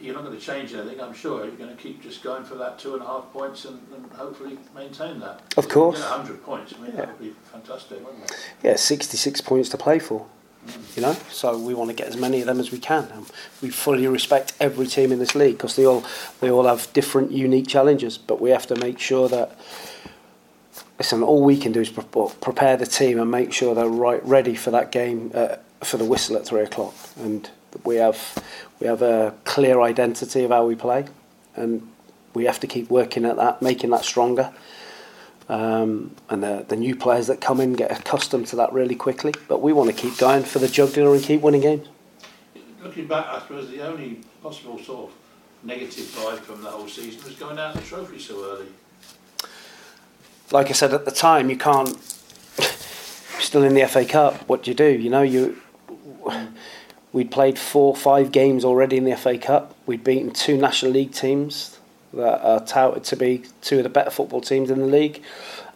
you're 0.00 0.14
not 0.14 0.24
going 0.24 0.36
to 0.38 0.44
change 0.44 0.72
anything. 0.74 1.00
I'm 1.00 1.14
sure 1.14 1.44
you're 1.44 1.54
going 1.54 1.74
to 1.76 1.80
keep 1.80 2.02
just 2.02 2.22
going 2.22 2.44
for 2.44 2.56
that 2.56 2.78
two 2.78 2.94
and 2.94 3.02
a 3.02 3.06
half 3.06 3.30
points 3.32 3.66
and, 3.66 3.78
and 3.94 4.10
hopefully 4.12 4.58
maintain 4.74 5.20
that. 5.20 5.42
Of 5.56 5.68
course. 5.68 5.98
Yeah, 6.00 6.10
100 6.16 6.42
points. 6.42 6.74
I 6.76 6.82
mean, 6.82 6.96
that 6.96 7.08
would 7.08 7.20
be 7.20 7.34
fantastic, 7.52 8.04
wouldn't 8.04 8.24
it? 8.24 8.36
Yeah, 8.64 8.76
66 8.76 9.40
points 9.42 9.68
to 9.68 9.76
play 9.76 9.98
for, 10.00 10.26
you 10.96 11.02
know. 11.02 11.12
So 11.30 11.56
we 11.58 11.74
want 11.74 11.90
to 11.90 11.94
get 11.94 12.08
as 12.08 12.16
many 12.16 12.40
of 12.40 12.46
them 12.46 12.58
as 12.58 12.72
we 12.72 12.78
can. 12.78 13.06
We 13.60 13.68
fully 13.70 14.06
respect 14.08 14.54
every 14.58 14.86
team 14.88 15.12
in 15.12 15.18
this 15.20 15.34
league 15.36 15.56
because 15.58 15.76
they 15.76 15.84
all 15.86 16.04
they 16.40 16.50
all 16.50 16.64
have 16.64 16.90
different, 16.94 17.30
unique 17.30 17.68
challenges. 17.68 18.16
But 18.18 18.40
we 18.40 18.50
have 18.50 18.66
to 18.68 18.76
make 18.76 18.98
sure 18.98 19.28
that 19.28 19.56
listen, 20.98 21.22
all 21.22 21.42
we 21.42 21.56
can 21.56 21.72
do 21.72 21.80
is 21.80 21.90
pre- 21.90 22.28
prepare 22.40 22.76
the 22.76 22.86
team 22.86 23.18
and 23.18 23.30
make 23.30 23.52
sure 23.52 23.74
they're 23.74 23.88
right 23.88 24.24
ready 24.24 24.54
for 24.54 24.70
that 24.70 24.92
game 24.92 25.30
uh, 25.34 25.56
for 25.82 25.96
the 25.96 26.04
whistle 26.04 26.36
at 26.36 26.46
three 26.46 26.62
o'clock. 26.62 26.94
And 27.18 27.50
we 27.84 27.96
have 27.96 28.42
we 28.80 28.86
have 28.86 29.02
a 29.02 29.34
clear 29.44 29.80
identity 29.80 30.44
of 30.44 30.50
how 30.50 30.66
we 30.66 30.74
play, 30.74 31.06
and 31.56 31.88
we 32.34 32.44
have 32.44 32.60
to 32.60 32.66
keep 32.66 32.90
working 32.90 33.24
at 33.24 33.36
that, 33.36 33.62
making 33.62 33.90
that 33.90 34.04
stronger. 34.04 34.52
Um, 35.48 36.14
and 36.30 36.42
the, 36.42 36.64
the 36.68 36.76
new 36.76 36.96
players 36.96 37.26
that 37.26 37.40
come 37.40 37.60
in 37.60 37.74
get 37.74 37.90
accustomed 37.90 38.46
to 38.48 38.56
that 38.56 38.72
really 38.72 38.94
quickly. 38.94 39.34
But 39.48 39.60
we 39.60 39.72
want 39.72 39.90
to 39.90 39.96
keep 39.96 40.16
going 40.16 40.44
for 40.44 40.58
the 40.60 40.68
jugular 40.68 41.14
and 41.14 41.22
keep 41.22 41.40
winning 41.42 41.60
games. 41.60 41.88
Looking 42.82 43.06
back, 43.06 43.26
I 43.26 43.40
suppose 43.40 43.70
the 43.70 43.82
only 43.82 44.20
possible 44.42 44.78
sort 44.78 45.10
of 45.10 45.16
negative 45.62 46.06
vibe 46.06 46.38
from 46.38 46.62
the 46.62 46.70
whole 46.70 46.88
season 46.88 47.22
was 47.24 47.34
going 47.34 47.58
out 47.58 47.74
the 47.74 47.80
trophy 47.82 48.18
so 48.18 48.44
early. 48.44 48.66
Like 50.52 50.68
I 50.68 50.72
said 50.72 50.92
at 50.92 51.06
the 51.06 51.10
time, 51.10 51.48
you 51.48 51.56
can't. 51.56 51.98
Still 53.40 53.64
in 53.64 53.74
the 53.74 53.86
FA 53.88 54.04
Cup, 54.04 54.46
what 54.48 54.62
do 54.62 54.70
you 54.70 54.74
do? 54.74 54.90
You 54.90 55.08
know, 55.08 55.22
you. 55.22 55.56
We'd 57.12 57.30
played 57.30 57.58
four, 57.58 57.96
five 57.96 58.32
games 58.32 58.64
already 58.64 58.96
in 58.96 59.04
the 59.04 59.16
FA 59.16 59.36
Cup. 59.36 59.74
We'd 59.86 60.04
beaten 60.04 60.30
two 60.30 60.56
National 60.56 60.92
League 60.92 61.12
teams 61.12 61.78
that 62.14 62.42
are 62.42 62.64
touted 62.64 63.04
to 63.04 63.16
be 63.16 63.44
two 63.60 63.78
of 63.78 63.82
the 63.82 63.88
better 63.88 64.10
football 64.10 64.40
teams 64.40 64.70
in 64.70 64.78
the 64.78 64.86
league. 64.86 65.22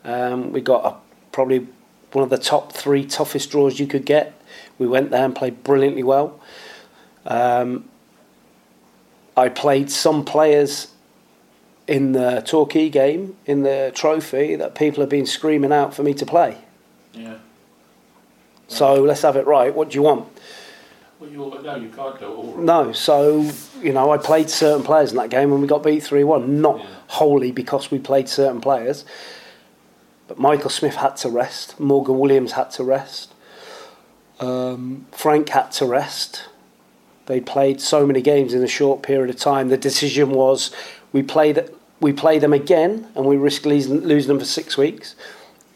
Um, 0.05 0.53
we 0.53 0.61
got 0.61 0.85
a, 0.85 0.97
probably 1.33 1.67
one 2.13 2.23
of 2.23 2.31
the 2.31 2.39
top 2.39 2.73
three 2.73 3.05
toughest 3.05 3.51
draws 3.51 3.81
you 3.81 3.87
could 3.87 4.07
get. 4.07 4.41
We 4.79 4.87
went 4.87 5.11
there 5.11 5.25
and 5.25 5.35
played 5.35 5.65
brilliantly 5.65 6.03
well. 6.03 6.41
Um, 7.27 7.89
I 9.37 9.49
played 9.49 9.91
some 9.91 10.25
players 10.25 10.89
in 11.87 12.13
the 12.13 12.43
Torquay 12.45 12.89
game, 12.89 13.37
in 13.47 13.63
the 13.63 13.93
trophy, 13.95 14.57
that 14.57 14.75
people 14.75 15.01
have 15.01 15.09
been 15.11 15.27
screaming 15.27 15.73
out 15.73 15.95
for 15.95 16.03
me 16.03 16.15
to 16.15 16.27
play. 16.27 16.59
Yeah. 17.13 17.39
So 18.69 18.95
let's 19.03 19.23
have 19.23 19.37
it 19.37 19.47
right. 19.47 19.75
What 19.75 19.91
do 19.91 19.95
you 19.95 20.03
want? 20.03 20.29
Well, 21.21 21.31
you 21.31 21.61
no, 21.63 21.77
you 21.77 21.89
can't 21.89 22.19
go 22.21 22.35
all 22.35 22.53
right. 22.53 22.59
No. 22.65 22.93
So, 22.93 23.51
you 23.81 23.93
know, 23.93 24.11
I 24.11 24.19
played 24.19 24.51
certain 24.51 24.85
players 24.85 25.13
in 25.13 25.17
that 25.17 25.31
game 25.31 25.53
and 25.53 25.63
we 25.63 25.67
got 25.69 25.83
beat 25.83 26.03
3 26.03 26.25
1. 26.25 26.61
Not 26.61 26.79
Yeah. 26.79 26.87
wholly 27.07 27.53
because 27.53 27.91
we 27.91 27.99
played 27.99 28.29
certain 28.29 28.61
players. 28.61 29.05
But 30.29 30.39
Michael 30.39 30.71
Smith 30.71 30.97
had 30.97 31.17
to 31.19 31.29
rest. 31.31 31.79
Morgan 31.79 32.19
Williams 32.19 32.53
had 32.53 32.71
to 32.73 32.85
rest. 32.85 33.33
Um, 34.41 35.07
Frank 35.13 35.49
had 35.51 35.71
to 35.73 35.87
rest. 35.87 36.49
They 37.27 37.41
played 37.41 37.81
so 37.81 38.07
many 38.07 38.21
games 38.21 38.53
in 38.53 38.63
a 38.63 38.69
short 38.69 39.03
period 39.03 39.31
of 39.31 39.37
time. 39.37 39.69
The 39.69 39.77
decision 39.79 40.31
was 40.31 40.71
we 41.13 41.23
played 41.23 41.71
we 42.01 42.13
play 42.13 42.39
them 42.39 42.53
again 42.53 43.09
and 43.15 43.25
we 43.25 43.37
risk 43.37 43.65
losing, 43.65 44.01
losing 44.01 44.29
them 44.29 44.39
for 44.39 44.45
six 44.45 44.77
weeks, 44.77 45.15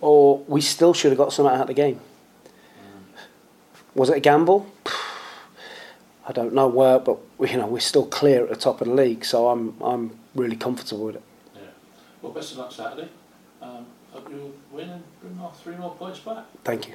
or 0.00 0.38
we 0.46 0.61
still 0.61 0.94
should 0.94 1.11
have 1.11 1.18
got 1.18 1.33
something 1.33 1.54
out 1.54 1.62
of 1.62 1.66
the 1.66 1.74
game. 1.74 2.00
Was 3.94 4.09
it 4.09 4.16
a 4.16 4.20
gamble? 4.20 4.70
I 6.28 6.33
don't 6.33 6.54
know 6.54 6.68
where, 6.68 6.98
but 6.98 7.18
you 7.40 7.56
know 7.56 7.66
we're 7.66 7.80
still 7.80 8.06
clear 8.06 8.44
at 8.44 8.50
the 8.50 8.56
top 8.56 8.80
of 8.80 8.87
the 8.88 8.94
league, 8.94 9.24
so 9.24 9.48
I'm 9.48 9.74
I'm 9.80 10.18
really 10.35 10.56
comfortable 10.56 11.06
with 11.06 11.16
it. 11.16 11.22
Yeah. 11.56 11.62
Well, 12.22 12.33
best 12.33 12.52
of 12.52 12.59
luck 12.59 12.72
Saturday. 12.72 13.09
Um, 13.61 13.87
hope 14.12 14.30
you 14.30 14.54
win 14.70 14.90
and 14.90 15.02
bring 15.20 15.38
our 15.40 15.52
three 15.52 15.76
more 15.76 15.94
points 15.94 16.20
back. 16.20 16.44
Thank 16.64 16.88
you. 16.88 16.94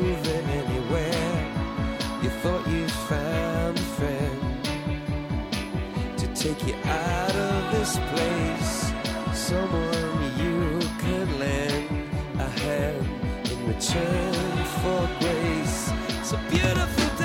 take 6.61 6.75
you 6.75 6.81
out 6.89 7.35
of 7.35 7.71
this 7.71 7.97
place. 8.11 8.93
Someone 9.33 10.37
you 10.37 10.79
could 10.99 11.39
lend 11.39 12.09
a 12.39 12.49
hand 12.49 13.05
in 13.51 13.67
return 13.67 14.33
for 14.81 15.09
grace. 15.19 15.91
It's 16.19 16.33
a 16.33 16.37
beautiful. 16.49 17.20